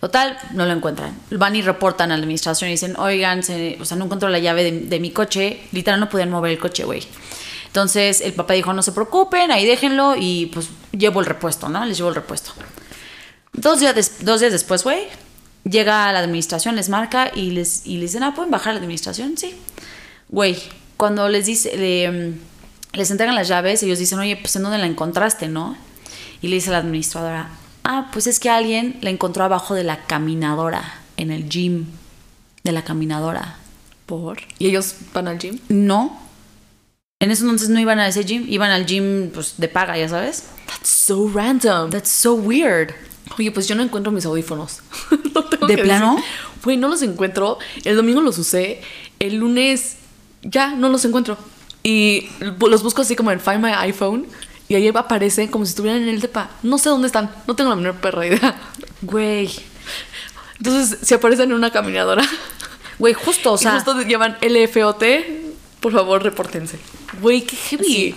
[0.00, 1.14] Total, no lo encuentran.
[1.30, 4.38] Van y reportan a la administración y dicen, oigan, se- o sea, no encuentro la
[4.38, 5.60] llave de, de mi coche.
[5.72, 7.06] Literal, no podían mover el coche, güey.
[7.66, 11.84] Entonces, el papá dijo, no se preocupen, ahí déjenlo y pues llevo el repuesto, ¿no?
[11.84, 12.52] Les llevo el repuesto.
[13.52, 15.02] Dos días, des- dos días después, güey,
[15.64, 18.74] llega a la administración, les marca y les, y les dicen, ah, ¿pueden bajar a
[18.74, 19.36] la administración?
[19.36, 19.54] Sí.
[20.28, 20.56] Güey,
[20.96, 22.38] cuando les dice, le, mm,
[22.96, 25.76] les entregan las llaves, ellos dicen, oye, pues ¿en dónde la encontraste, no?
[26.42, 27.48] Y le dice la administradora,
[27.84, 31.86] ah, pues es que alguien la encontró abajo de la caminadora, en el gym
[32.64, 33.56] de la caminadora.
[34.06, 34.38] ¿Por?
[34.58, 35.58] ¿Y ellos van al gym?
[35.68, 36.18] No.
[37.20, 40.08] En ese entonces no iban a ese gym, iban al gym pues de paga, ya
[40.08, 40.44] sabes.
[40.66, 41.90] That's so random.
[41.90, 42.94] That's so weird.
[43.38, 44.80] Oye, pues yo no encuentro mis audífonos.
[45.34, 46.22] Lo tengo ¿De que plano?
[46.64, 47.58] Güey, no los encuentro.
[47.84, 48.82] El domingo los usé.
[49.18, 49.96] El lunes
[50.42, 51.38] ya no los encuentro.
[51.82, 52.28] Y
[52.60, 54.26] los busco así como en Find My iPhone.
[54.68, 56.50] Y ahí aparecen como si estuvieran en el depa.
[56.62, 57.30] No sé dónde están.
[57.46, 58.60] No tengo la menor perra idea.
[59.02, 59.50] Güey.
[60.58, 62.22] Entonces, si aparecen en una caminadora.
[62.98, 65.02] Güey, justo, o y sea, justo llevan LFOT.
[65.80, 66.78] Por favor, repórtense.
[67.22, 67.84] Güey, qué heavy.
[67.84, 68.14] Sí.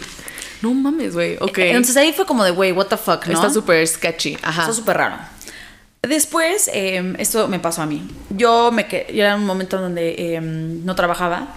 [0.63, 1.35] No mames, güey.
[1.41, 1.57] Ok.
[1.57, 3.33] Entonces ahí fue como de, güey, what the fuck, ¿no?
[3.33, 4.37] Está súper sketchy.
[4.41, 4.61] Ajá.
[4.61, 5.17] Está súper raro.
[6.01, 8.01] Después, eh, esto me pasó a mí.
[8.29, 11.55] Yo me quedé, yo era un momento donde eh, no trabajaba.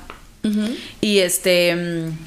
[1.00, 1.74] Y este.
[1.74, 2.18] mm,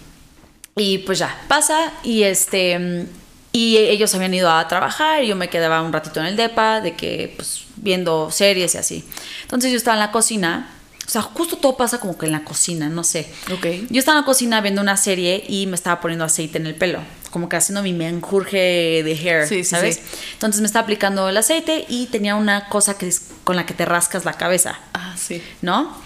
[0.78, 1.92] Y pues ya, pasa.
[2.04, 3.06] Y este.
[3.52, 6.82] Y ellos habían ido a trabajar y yo me quedaba un ratito en el depa,
[6.82, 9.04] de que, pues, viendo series y así.
[9.42, 10.70] Entonces yo estaba en la cocina.
[11.10, 13.28] O sea, justo todo pasa como que en la cocina, no sé.
[13.52, 13.66] Ok.
[13.90, 16.76] Yo estaba en la cocina viendo una serie y me estaba poniendo aceite en el
[16.76, 17.00] pelo,
[17.32, 19.96] como que haciendo mi menjurje de hair, Sí, sí, ¿sabes?
[19.96, 20.02] sí.
[20.34, 23.74] Entonces me estaba aplicando el aceite y tenía una cosa que es con la que
[23.74, 25.42] te rascas la cabeza, Ah, sí.
[25.64, 25.98] ¿no?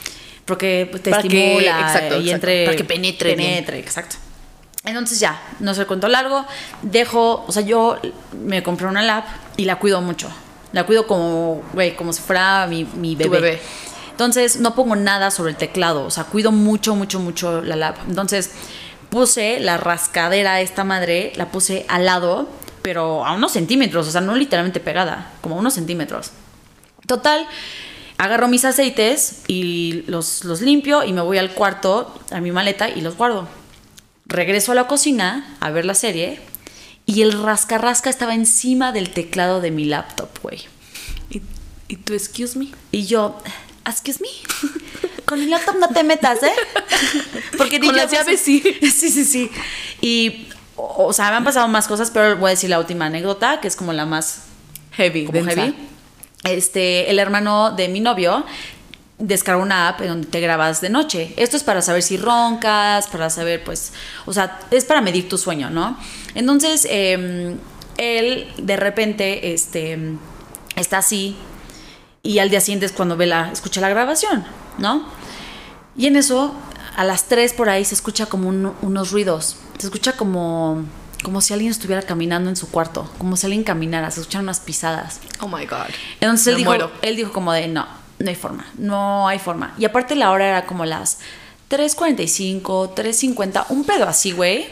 [0.45, 3.65] Porque pues, te Para que- estimula exacto, y exacto, entre para que penetre bien.
[3.75, 4.15] exacto.
[4.85, 6.45] Entonces ya, no sé el cuento largo,
[6.81, 7.97] dejo, o sea, yo
[8.41, 9.25] me compré una lap
[9.57, 10.29] y la cuido mucho.
[10.71, 13.61] La cuido como, güey, como si fuera mi, mi Tu bebé.
[14.13, 17.97] Entonces no pongo nada sobre el teclado, o sea, cuido mucho, mucho, mucho la lap.
[18.07, 18.51] Entonces
[19.09, 22.47] puse la rascadera, esta madre, la puse al lado,
[22.83, 26.29] pero a unos centímetros, o sea, no literalmente pegada, como a unos centímetros.
[27.07, 27.47] Total,
[28.19, 32.89] agarro mis aceites y los, los limpio y me voy al cuarto, a mi maleta
[32.89, 33.47] y los guardo.
[34.27, 36.39] Regreso a la cocina a ver la serie
[37.07, 40.59] y el rasca rasca estaba encima del teclado de mi laptop, güey.
[41.31, 41.41] ¿Y,
[41.87, 42.67] ¿Y tú, excuse me?
[42.91, 43.37] Y yo,
[43.85, 44.29] excuse me,
[45.25, 46.51] con el laptop no te metas, ¿eh?
[47.57, 48.61] Porque Con dije, las llaves sí.
[48.81, 49.51] Sí, sí, sí.
[50.01, 53.05] Y, o, o sea, me han pasado más cosas, pero voy a decir la última
[53.05, 54.43] anécdota, que es como la más
[54.93, 55.75] Heavy, como heavy.
[56.43, 58.45] Este, el hermano de mi novio
[59.17, 61.33] descargó una app en donde te grabas de noche.
[61.37, 63.93] Esto es para saber si roncas, para saber, pues,
[64.25, 65.97] o sea, es para medir tu sueño, ¿no?
[66.35, 67.55] Entonces, eh,
[67.97, 69.97] él de repente, este,
[70.75, 71.37] está así
[72.25, 74.45] y al día siguiente es cuando ve la, escucha la grabación,
[74.77, 75.05] ¿no?
[75.97, 76.55] Y en eso,
[76.95, 79.57] a las 3 por ahí se escucha como un- unos ruidos.
[79.77, 80.85] Se escucha como,
[81.21, 84.61] como si alguien estuviera caminando en su cuarto, como si alguien caminara, se escuchan unas
[84.61, 85.19] pisadas.
[85.41, 85.87] Oh my God.
[86.21, 86.91] Entonces él Me dijo, muero.
[87.01, 87.85] él dijo como de, no,
[88.19, 89.73] no hay forma, no hay forma.
[89.77, 91.19] Y aparte la hora era como las
[91.69, 94.67] 3.45, 3.50, un pedo así, güey.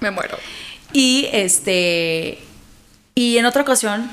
[0.00, 0.36] Me muero.
[0.92, 2.38] Y este.
[3.14, 4.10] Y en otra ocasión,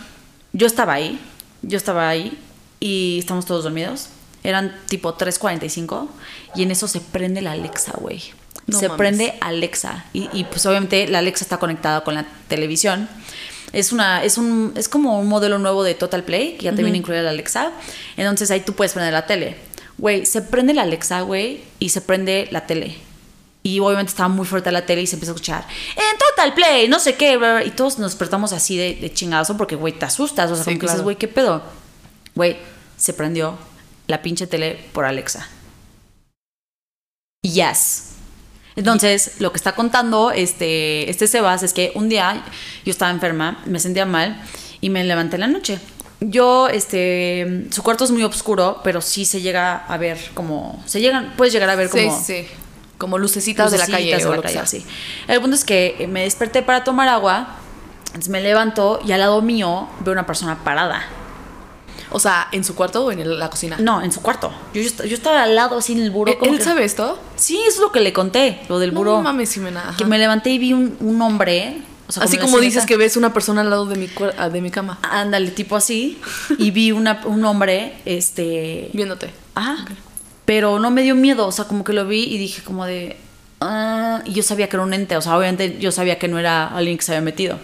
[0.53, 1.19] yo estaba ahí.
[1.63, 2.37] Yo estaba ahí.
[2.81, 4.09] Y estamos todos dormidos.
[4.43, 6.09] Eran tipo 3.45.
[6.55, 8.21] Y en eso se prende la Alexa, güey.
[8.67, 8.97] No se mames.
[8.97, 10.05] prende Alexa.
[10.13, 13.07] Y, y, pues obviamente la Alexa está conectada con la televisión.
[13.71, 16.83] Es una, es un, es como un modelo nuevo de Total Play, que ya te
[16.83, 17.71] viene incluida la Alexa.
[18.17, 19.55] Entonces ahí tú puedes prender la tele.
[19.97, 22.97] Güey, se prende la Alexa, güey, y se prende la tele.
[23.63, 26.87] Y obviamente estaba muy fuerte la tele y se empezó a escuchar en Total Play,
[26.87, 29.93] no sé qué, bla, bla, y todos nos despertamos así de, de chingadazo porque, güey,
[29.93, 31.61] te asustas, o sea, Sí, como que dices, güey, ¿qué pedo?
[32.35, 32.57] Güey,
[32.97, 33.57] se prendió
[34.07, 35.47] la pinche tele por Alexa.
[37.43, 38.07] Yes.
[38.75, 42.43] Entonces, lo que está contando este, este Sebas es que un día
[42.85, 44.41] yo estaba enferma, me sentía mal
[44.79, 45.79] y me levanté en la noche.
[46.21, 51.01] Yo, este, su cuarto es muy oscuro, pero sí se llega a ver como, se
[51.01, 52.47] llegan, puedes llegar a ver Sí, como sí.
[52.99, 54.15] Como lucecitas, de la calle.
[54.15, 54.67] de o la lo calle, sea.
[54.67, 54.85] sí.
[55.27, 57.57] El punto es que me desperté para tomar agua,
[58.07, 61.03] entonces me levanto y al lado mío veo una persona parada.
[62.09, 63.77] O sea, ¿en su cuarto o en el- la cocina?
[63.79, 64.51] No, en su cuarto.
[64.73, 66.31] Yo, yo, est- yo estaba al lado así en el buró.
[66.31, 67.19] ¿Él, como él que- sabe esto?
[67.35, 69.21] Sí, es lo que le conté, lo del No buró.
[69.21, 69.81] mames, Ximena.
[69.89, 69.97] ajá.
[69.97, 71.81] Que me levanté y vi un, un hombre.
[72.07, 74.61] o sea, Así como dices que ves una persona al lado de mi, ah, de
[74.61, 76.19] mi cama, Ándale, tipo así.
[76.57, 78.89] Y vi una, un hombre, este.
[78.93, 79.31] viéndote.
[79.55, 79.85] Ah,
[80.45, 83.15] pero no me dio miedo, o sea, como que lo vi y dije como de...
[83.61, 86.37] ah, y yo sabía que era un ente, o sea, obviamente yo sabía que no
[86.39, 87.57] era alguien que se había metido.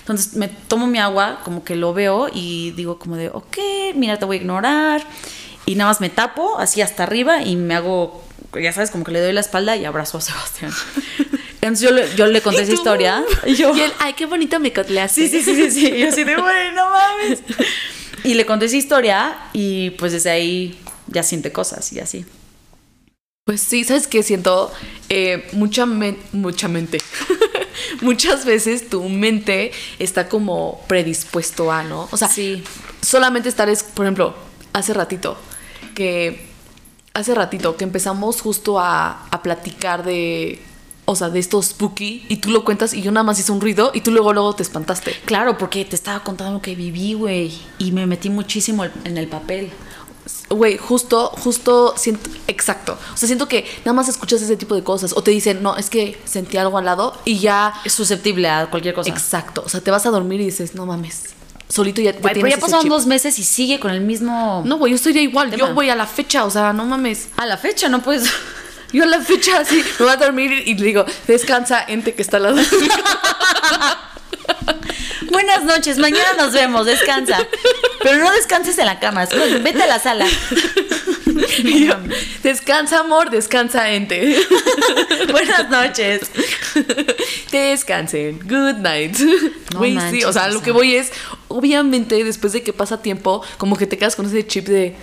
[0.00, 3.58] Entonces me tomo mi agua, como que lo veo y digo como de, ok,
[3.94, 5.06] mira, te voy a ignorar.
[5.66, 8.22] Y nada más me tapo así hasta arriba y me hago,
[8.60, 10.72] ya sabes, como que le doy la espalda y abrazo a Sebastián.
[11.60, 13.22] Entonces yo le, yo le conté ¿Y esa historia.
[13.46, 15.28] Y yo, Y él, ay, qué bonito me cotleaste.
[15.28, 15.92] Sí, sí, sí, sí, sí.
[15.94, 17.40] Y yo así de, güey, no mames.
[18.22, 22.26] Y le conté esa historia y pues desde ahí ya siente cosas y así.
[23.44, 24.22] Pues sí, ¿sabes qué?
[24.22, 24.70] Siento
[25.08, 26.98] eh, mucha, men- mucha mente.
[28.02, 32.08] Muchas veces tu mente está como predispuesto a, ¿no?
[32.12, 32.62] O sea, Sí.
[33.02, 34.34] solamente estar, es, por ejemplo,
[34.72, 35.36] hace ratito,
[35.94, 36.46] que
[37.14, 40.60] hace ratito que empezamos justo a, a platicar de,
[41.06, 43.60] o sea, de estos spooky y tú lo cuentas y yo nada más hice un
[43.60, 45.12] ruido y tú luego luego te espantaste.
[45.24, 47.52] Claro, porque te estaba contando lo que viví, güey.
[47.78, 49.70] Y me metí muchísimo en el papel.
[50.50, 52.98] Güey, justo, justo siento, exacto.
[53.14, 55.76] O sea, siento que nada más escuchas ese tipo de cosas o te dicen, no,
[55.76, 59.10] es que sentí algo al lado y ya Es susceptible a cualquier cosa.
[59.10, 59.62] Exacto.
[59.64, 61.34] O sea, te vas a dormir y dices, no mames.
[61.68, 64.62] Solito ya, ya Güey, pero ya pasaron dos meses y sigue con el mismo.
[64.66, 65.50] No, güey, yo estoy ya igual.
[65.50, 65.68] Tema.
[65.68, 67.28] Yo voy a la fecha, o sea, no mames.
[67.36, 68.28] A la fecha no puedes.
[68.92, 72.22] Yo a la fecha así me voy a dormir y le digo, descansa, ente que
[72.22, 72.56] está al lado.
[75.30, 75.44] de mí".
[75.44, 77.46] Buenas noches, mañana nos vemos, descansa.
[78.02, 79.26] Pero no descanses en la cama,
[79.62, 80.26] vete a la sala.
[81.64, 81.94] Yo,
[82.42, 84.36] descansa, amor, descansa, ente.
[85.30, 86.30] Buenas noches.
[87.50, 88.40] Descansen.
[88.40, 89.18] Good night.
[89.72, 91.12] No sí, o sea, lo que voy es,
[91.48, 94.96] obviamente, después de que pasa tiempo, como que te quedas con ese chip de,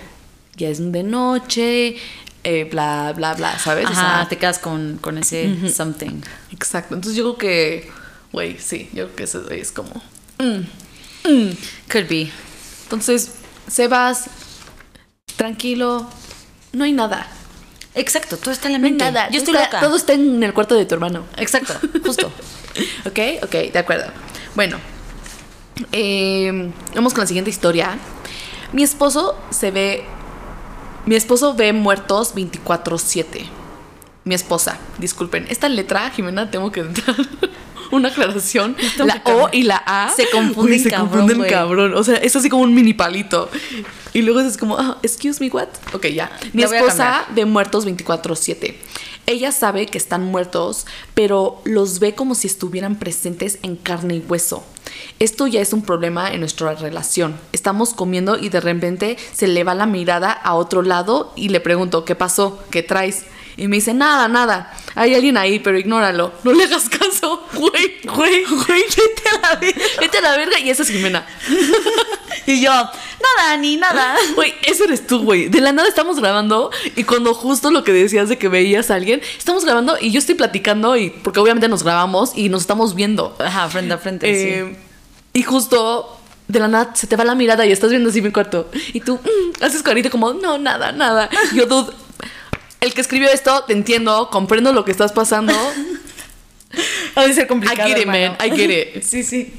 [0.56, 1.96] ya es de noche,
[2.44, 3.86] eh, bla, bla, bla, ¿sabes?
[3.86, 6.20] O Ajá, sea, te quedas con, con ese something.
[6.52, 6.94] Exacto.
[6.94, 7.90] Entonces yo creo que,
[8.32, 10.02] güey, sí, yo creo que eso es como...
[10.38, 12.30] Could be.
[12.84, 13.34] Entonces,
[13.68, 14.30] Sebas,
[15.36, 16.08] tranquilo,
[16.72, 17.26] no hay nada.
[17.94, 19.04] Exacto, todo está en la No hay mente.
[19.04, 19.28] nada.
[19.30, 19.80] Yo estoy está- loca.
[19.80, 21.24] Todo está en el cuarto de tu hermano.
[21.36, 21.74] Exacto,
[22.04, 22.28] justo.
[23.06, 23.18] ¿Ok?
[23.42, 24.06] Ok, de acuerdo.
[24.54, 24.78] Bueno,
[25.92, 27.98] eh, vamos con la siguiente historia.
[28.72, 30.04] Mi esposo se ve
[31.06, 33.46] Mi esposo ve muertos 24/7.
[34.24, 36.92] Mi esposa, disculpen, esta letra, Jimena, tengo que dar
[37.90, 38.76] una aclaración.
[38.98, 41.94] La O y la A Se confunden se cabrón, confunden cabrón.
[41.94, 43.50] O sea, es así como un mini palito.
[44.12, 45.68] Y luego es como, ah, excuse me, what?
[45.92, 46.30] Ok, ya.
[46.52, 48.74] Mi esposa ve muertos 24/7.
[49.26, 54.24] Ella sabe que están muertos, pero los ve como si estuvieran presentes en carne y
[54.26, 54.64] hueso.
[55.18, 57.38] Esto ya es un problema en nuestra relación.
[57.52, 61.60] Estamos comiendo y de repente se le va la mirada a otro lado y le
[61.60, 62.58] pregunto, ¿qué pasó?
[62.70, 63.24] ¿Qué traes?
[63.58, 64.72] Y me dice, nada, nada.
[64.94, 66.32] Hay alguien ahí, pero ignóralo.
[66.44, 67.44] No le hagas caso.
[67.52, 69.82] Güey, güey, güey, vete a la verga.
[70.00, 70.60] Vete a la verga.
[70.60, 71.26] Y esa es Jimena.
[72.46, 74.16] Y yo, nada, ni nada.
[74.34, 75.48] Güey, ese eres tú, güey.
[75.48, 78.94] De la nada estamos grabando y cuando justo lo que decías de que veías a
[78.94, 82.94] alguien, estamos grabando y yo estoy platicando y porque obviamente nos grabamos y nos estamos
[82.94, 83.36] viendo.
[83.38, 84.76] Ajá, frente a frente, Eh,
[85.34, 88.30] Y justo de la nada se te va la mirada y estás viendo así mi
[88.30, 91.28] cuarto y tú mm, haces carita como, no, nada, nada.
[91.54, 91.92] Yo, dude,
[92.80, 95.52] el que escribió esto, te entiendo, comprendo lo que estás pasando.
[97.14, 97.88] Ha de ser complicado.
[97.88, 99.02] I get it, man, I get it.
[99.02, 99.54] Sí, sí.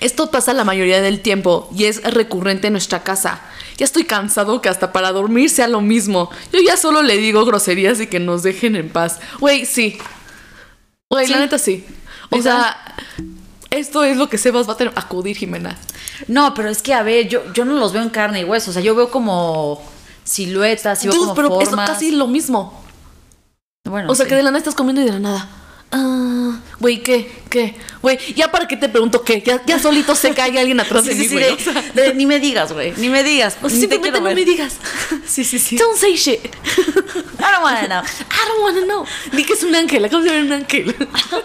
[0.00, 3.40] Esto pasa la mayoría del tiempo y es recurrente en nuestra casa.
[3.76, 6.30] Ya estoy cansado que hasta para dormir sea lo mismo.
[6.52, 9.18] Yo ya solo le digo groserías y que nos dejen en paz.
[9.40, 9.98] Güey, sí.
[11.10, 11.84] Güey, la neta sí.
[12.30, 12.76] O sea,
[13.70, 15.76] esto es lo que Sebas va a tener acudir, Jimena.
[16.28, 18.70] No, pero es que, a ver, yo, yo no los veo en carne y hueso.
[18.70, 19.82] O sea, yo veo como
[20.24, 21.90] siluetas, y veo Dude, como pero es formas.
[21.90, 22.82] casi lo mismo.
[23.84, 24.30] Bueno, O sea, sí.
[24.30, 25.48] que de la nada estás comiendo y de la nada.
[25.94, 27.30] Ah, güey, ¿qué?
[27.50, 27.74] ¿Qué?
[28.00, 29.42] Güey, ya para qué te pregunto qué.
[29.42, 31.44] Ya, ya solito que hay alguien atrás Sí, de sí, mí, sí, güey.
[31.44, 32.94] de- O sea, de- ni me digas, güey.
[32.96, 33.58] Ni me digas.
[33.60, 34.34] o sea, simplemente no ver.
[34.34, 34.76] me digas.
[35.26, 35.76] Sí, sí, sí.
[35.76, 36.46] Don't say shit.
[36.46, 36.48] I
[37.40, 38.02] don't wanna know.
[38.30, 39.04] I don't wanna know.
[39.32, 40.94] Di que es un ángel, acabo de ver un ángel.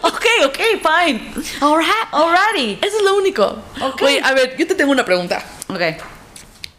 [0.02, 1.34] ok, ok, fine.
[1.60, 1.90] Alright.
[2.14, 2.80] Alrighty.
[2.86, 3.44] Eso es lo único.
[3.82, 4.02] Ok.
[4.04, 5.44] Oye, a ver, yo te tengo una pregunta.
[5.68, 5.82] Ok.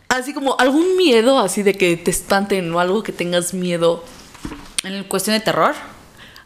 [0.08, 4.04] Así como algún miedo así de que te espanten o algo que tengas miedo.
[4.84, 5.74] En cuestión de terror.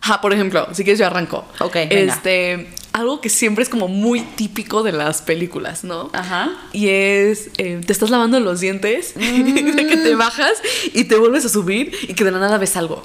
[0.00, 1.44] Ajá, por ejemplo, si quieres yo arranco.
[1.60, 2.12] Ok, venga.
[2.14, 6.10] Este, algo que siempre es como muy típico de las películas, ¿no?
[6.12, 6.50] Ajá.
[6.72, 9.76] Y es, eh, te estás lavando los dientes, Mm.
[9.76, 10.54] de que te bajas
[10.92, 13.04] y te vuelves a subir y que de la nada ves algo.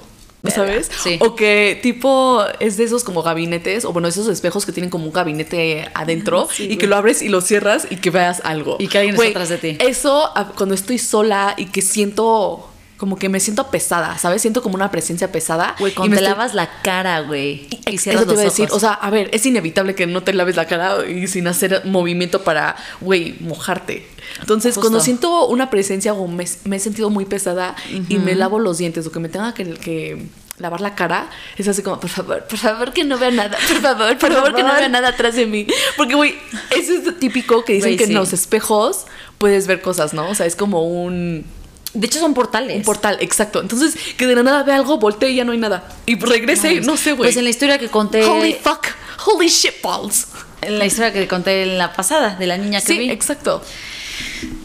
[0.55, 0.89] ¿Sabes?
[1.03, 1.17] sí.
[1.21, 5.05] O que tipo es de esos como gabinetes, o bueno, esos espejos que tienen como
[5.05, 6.77] un gabinete adentro Sí, y güey.
[6.77, 8.77] que lo abres y lo cierras y que veas algo.
[8.79, 9.77] Y que alguien está Güey, atrás de ti.
[9.79, 14.41] Eso cuando estoy sola y que siento como que me siento pesada, ¿sabes?
[14.41, 15.75] Siento como una presencia pesada.
[15.77, 17.67] Güey, y cuando me te estoy- lavas la cara, güey.
[17.85, 20.23] Y Eso cierras te iba a decir, o sea, a ver, es inevitable que no
[20.23, 24.07] te laves la cara y sin hacer movimiento para, güey, mojarte.
[24.39, 24.81] Entonces, Justo.
[24.81, 27.75] cuando siento una presencia o me, me he sentido muy pesada
[28.09, 30.27] y me lavo los dientes o que me tenga que, que
[30.59, 33.77] lavar la cara, es así como, por favor, por favor que no vea nada, por
[33.81, 34.79] favor, por, favor que no favor.
[34.79, 35.67] vea nada atrás de mí.
[35.97, 36.35] Porque, güey,
[36.71, 38.11] eso es lo típico que dicen Güey, que sí.
[38.11, 39.05] en los espejos
[39.37, 40.29] puedes ver cosas, ¿no?
[40.29, 41.45] O sea, es como un...
[41.93, 42.77] de hecho, son portales.
[42.77, 43.61] Un portal, exacto.
[43.61, 45.87] Entonces, que de la nada ve algo, voltee y ya no hay nada.
[46.07, 47.29] Y regrese, no sé, güey.
[47.29, 48.23] Pues en la historia que conté.
[48.25, 48.87] Holy fuck.
[49.25, 50.27] Holy shit balls.
[50.61, 53.11] en la historia que conté en la pasada de la niña que Sí, vi.
[53.11, 53.61] exacto.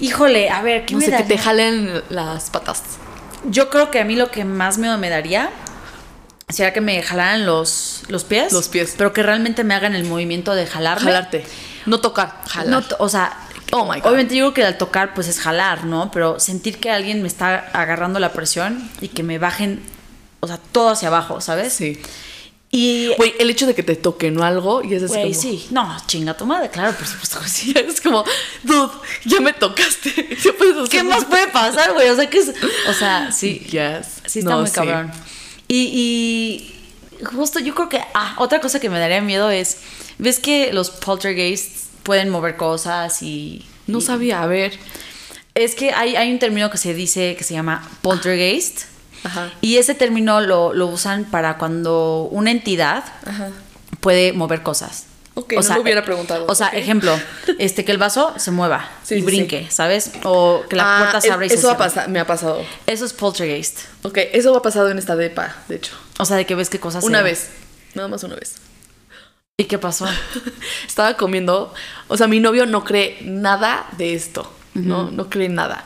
[0.01, 2.83] Híjole, a ver, ¿qué No me sé, que te jalen las patas.
[3.45, 5.51] Yo creo que a mí lo que más miedo me daría
[6.49, 8.53] sería que me jalaran los, los pies.
[8.53, 8.95] Los pies.
[8.97, 11.05] Pero que realmente me hagan el movimiento de jalarme.
[11.05, 11.45] Jalarte.
[11.87, 12.85] No tocar, jalar.
[12.89, 13.37] No, o sea,
[13.75, 14.09] Oh my God.
[14.09, 16.11] obviamente yo creo que al tocar pues es jalar, ¿no?
[16.11, 19.83] Pero sentir que alguien me está agarrando la presión y que me bajen,
[20.41, 21.73] o sea, todo hacia abajo, ¿sabes?
[21.73, 22.01] sí.
[22.75, 25.43] Y Güey, el hecho de que te toquen o algo y es así Güey, como...
[25.43, 25.67] sí.
[25.71, 27.75] No, chinga tu madre, claro, por supuesto que sí.
[27.77, 28.25] Es como,
[28.63, 28.91] dude,
[29.27, 30.11] ya me tocaste.
[30.43, 30.53] Ya
[30.91, 32.09] ¿Qué más puede pasar, güey?
[32.09, 32.53] O sea, que es.
[32.89, 33.59] O sea, sí.
[33.71, 34.07] Yes.
[34.27, 34.73] Sí, está No, muy sí.
[34.75, 35.13] cabrón.
[35.69, 36.73] Y,
[37.21, 38.01] y justo yo creo que.
[38.15, 39.77] Ah, otra cosa que me daría miedo es.
[40.19, 43.67] ¿Ves que los poltergeists pueden mover cosas y.
[43.87, 44.79] No y- sabía, a ver.
[45.55, 48.85] Es que hay, hay un término que se dice que se llama poltergeist.
[49.25, 49.51] Ajá.
[49.61, 53.51] Y ese término lo, lo usan para cuando una entidad Ajá.
[54.01, 55.07] puede mover cosas.
[55.35, 56.45] Ok, no lo hubiera preguntado.
[56.47, 57.19] O sea, ejemplo,
[57.59, 60.11] este que el vaso se mueva Sí, y sí, brinque, ¿sabes?
[60.25, 62.27] O que la Ah, puerta se es- abra y se Eso ha pasa- me ha
[62.27, 62.63] pasado.
[62.87, 63.79] Eso es poltergeist.
[64.03, 65.95] Ok, eso ha pasado en esta depa, de hecho.
[66.19, 67.51] O sea, de que ves qué cosas Una se- vez.
[67.95, 68.57] Nada más una vez.
[69.57, 70.07] ¿Y qué pasó?
[70.87, 71.73] Estaba comiendo.
[72.09, 74.53] O sea, mi novio no cree nada de esto.
[74.75, 75.85] No, no cree nada.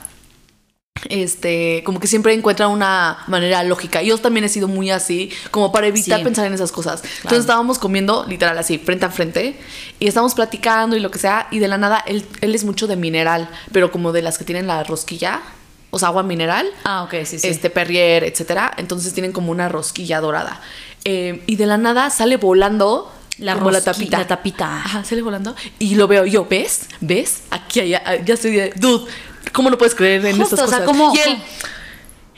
[1.09, 4.03] Este, como que siempre encuentra una manera lógica.
[4.03, 6.25] Yo también he sido muy así, como para evitar Sí.
[6.25, 7.03] pensar en esas cosas.
[7.19, 9.59] Entonces estábamos comiendo literal así, frente a frente,
[9.99, 12.87] y estábamos platicando y lo que sea, y de la nada, él, él es mucho
[12.87, 15.43] de mineral, pero como de las que tienen la rosquilla,
[15.91, 17.47] o sea, agua mineral Ah, ok, sí, sí.
[17.49, 18.73] este Perrier, etcétera.
[18.77, 20.61] Entonces tienen como una rosquilla dorada.
[21.05, 24.19] Eh, y de la nada sale volando La como la tapita.
[24.19, 24.67] la tapita.
[24.85, 25.55] Ajá, sale volando.
[25.79, 26.87] Y lo veo yo, ¿ves?
[27.01, 27.43] ¿Ves?
[27.51, 29.05] Aquí, allá, ya estoy de, dude,
[29.53, 30.87] ¿cómo no puedes creer en Justo, estas o sea, cosas?
[31.01, 31.39] ¿cómo- y él,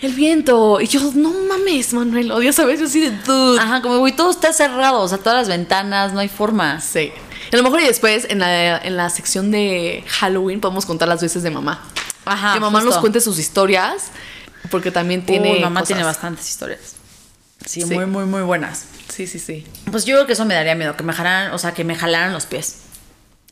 [0.03, 0.81] el viento.
[0.81, 2.31] Y yo, no mames, Manuel.
[2.33, 3.61] O ya sabes, yo así de dude.
[3.61, 6.81] Ajá, como, güey, todo está cerrado, o sea, todas las ventanas, no hay forma.
[6.81, 7.13] Sí.
[7.53, 11.21] A lo mejor y después en la, en la sección de Halloween podemos contar las
[11.23, 11.83] veces de mamá.
[12.25, 12.95] Ajá, que mamá justo.
[12.95, 14.11] nos cuente sus historias.
[14.71, 15.53] Porque también tiene.
[15.53, 15.87] Uy, mamá cosas.
[15.89, 16.97] tiene bastantes historias.
[17.65, 17.95] Sí, Sí.
[17.95, 18.85] muy, muy, muy buenas.
[19.09, 19.67] Sí, sí, sí.
[19.91, 21.95] Pues yo creo que eso me daría miedo, que me jalaran, o sea, que me
[21.97, 22.77] jalaran los pies.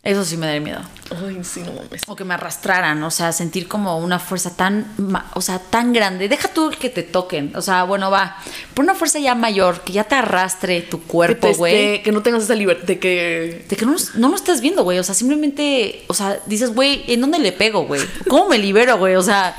[0.07, 0.81] Eso sí me daría miedo.
[1.11, 2.03] Ay, sí, no mames.
[2.07, 4.93] O que me arrastraran, o sea, sentir como una fuerza tan,
[5.35, 6.29] o sea, tan grande.
[6.29, 8.37] Deja tú que te toquen, o sea, bueno, va.
[8.75, 11.75] Por una fuerza ya mayor, que ya te arrastre tu Que, cuerpo, güey.
[11.75, 13.67] esté- que no tengas esa libertad de que.
[13.69, 14.99] De que no, no lo estás viendo, güey.
[14.99, 18.01] O sea, simplemente, o sea, dices, güey, ¿en dónde le pego, güey?
[18.29, 19.17] ¿Cómo me libero, güey?
[19.17, 19.57] O sea,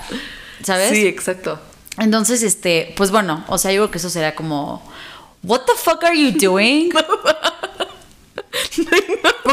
[0.64, 0.92] ¿sabes?
[0.92, 1.60] Sí, exacto.
[1.98, 4.82] Entonces, este, pues bueno, o sea, yo creo que eso sería como,
[5.44, 6.90] ¿What the fuck are you doing?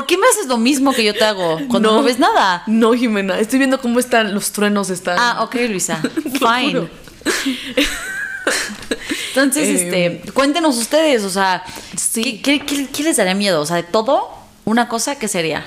[0.04, 2.62] ¿Por qué me haces lo mismo que yo te hago cuando no, ves nada?
[2.66, 3.38] No, Jimena.
[3.40, 4.90] Estoy viendo cómo están los truenos.
[4.90, 5.16] Están.
[5.18, 5.98] Ah, ok, Luisa.
[6.38, 6.88] Fine.
[9.30, 11.64] Entonces, Eh, este, cuéntenos ustedes, o sea,
[11.96, 12.42] Sí.
[12.42, 13.62] ¿qué, qué- qué- qué les daría miedo?
[13.62, 14.28] O sea, de todo,
[14.66, 15.64] una cosa, ¿qué sería?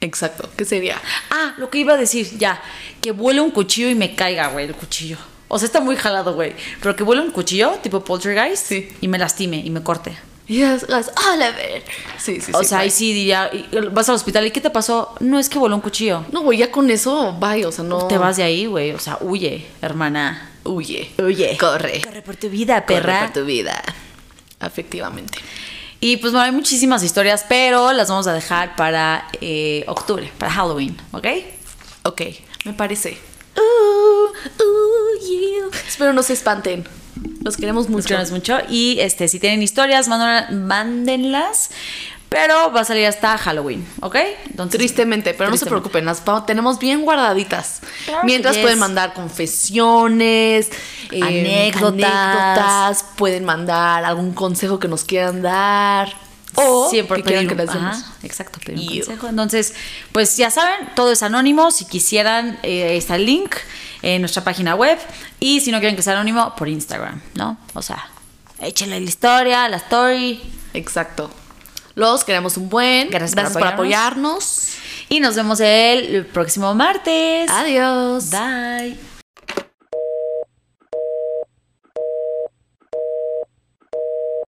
[0.00, 0.48] Exacto.
[0.56, 0.96] ¿Qué sería?
[1.30, 2.60] Ah, lo que iba a decir, ya,
[3.02, 5.18] que vuele un cuchillo y me caiga, güey, el cuchillo.
[5.48, 6.54] O sea, está muy jalado, güey.
[6.80, 8.88] Pero que vuele un cuchillo, tipo poltergeist, Sí.
[9.02, 10.16] y me lastime y me corte.
[10.48, 10.86] Y hagas,
[11.16, 11.82] ah, la ver.
[12.18, 12.68] Sí, sí, o sí.
[12.68, 12.90] sea, ahí bye.
[12.96, 15.14] sí diría, y- vas al hospital, ¿y qué te pasó?
[15.20, 16.24] No es que voló un cuchillo.
[16.30, 17.64] No, güey, ya con eso, bye.
[17.66, 18.06] O sea, no.
[18.06, 18.92] Te vas de ahí, güey.
[18.92, 20.50] O sea, huye, hermana.
[20.64, 21.10] Huye.
[21.18, 21.56] Huye.
[21.58, 22.00] Corre.
[22.04, 23.20] Corre por tu vida, Corre perra.
[23.26, 23.82] por tu vida.
[24.60, 25.38] Efectivamente.
[26.00, 30.52] Y pues bueno, hay muchísimas historias, pero las vamos a dejar para eh, octubre, para
[30.52, 31.26] Halloween, ¿ok?
[32.04, 32.22] Ok,
[32.64, 33.18] me parece.
[33.56, 33.95] Uh,
[35.28, 35.70] you.
[35.86, 36.86] Espero no se espanten.
[37.42, 38.14] Los queremos mucho.
[38.14, 38.58] Muchas mucho.
[38.68, 41.70] Y este, si tienen historias, mándenla- mándenlas.
[42.28, 44.16] Pero va a salir hasta Halloween, ¿ok?
[44.50, 47.80] Entonces, Tristemente, pero no se preocupen, las tenemos bien guardaditas.
[48.04, 50.70] Claro Mientras pueden mandar confesiones,
[51.12, 52.10] eh, Anécdotas.
[52.10, 56.12] anécdotas, pueden mandar algún consejo que nos quieran dar.
[56.56, 57.96] O Siempre que quieran pedir que les demos.
[57.96, 59.28] ajá, exacto, pedir un consejo.
[59.28, 59.74] Entonces,
[60.12, 61.70] pues ya saben, todo es anónimo.
[61.70, 63.54] Si quisieran, eh, está el link
[64.02, 64.98] en nuestra página web.
[65.40, 67.58] Y si no quieren que sea anónimo, por Instagram, ¿no?
[67.74, 68.08] O sea,
[68.60, 70.40] échenle la historia, la story.
[70.74, 71.30] Exacto.
[71.94, 73.08] Los queremos un buen.
[73.10, 74.72] Gracias por por apoyarnos.
[75.08, 77.48] Y nos vemos el próximo martes.
[77.50, 78.30] Adiós.
[78.30, 79.15] Bye.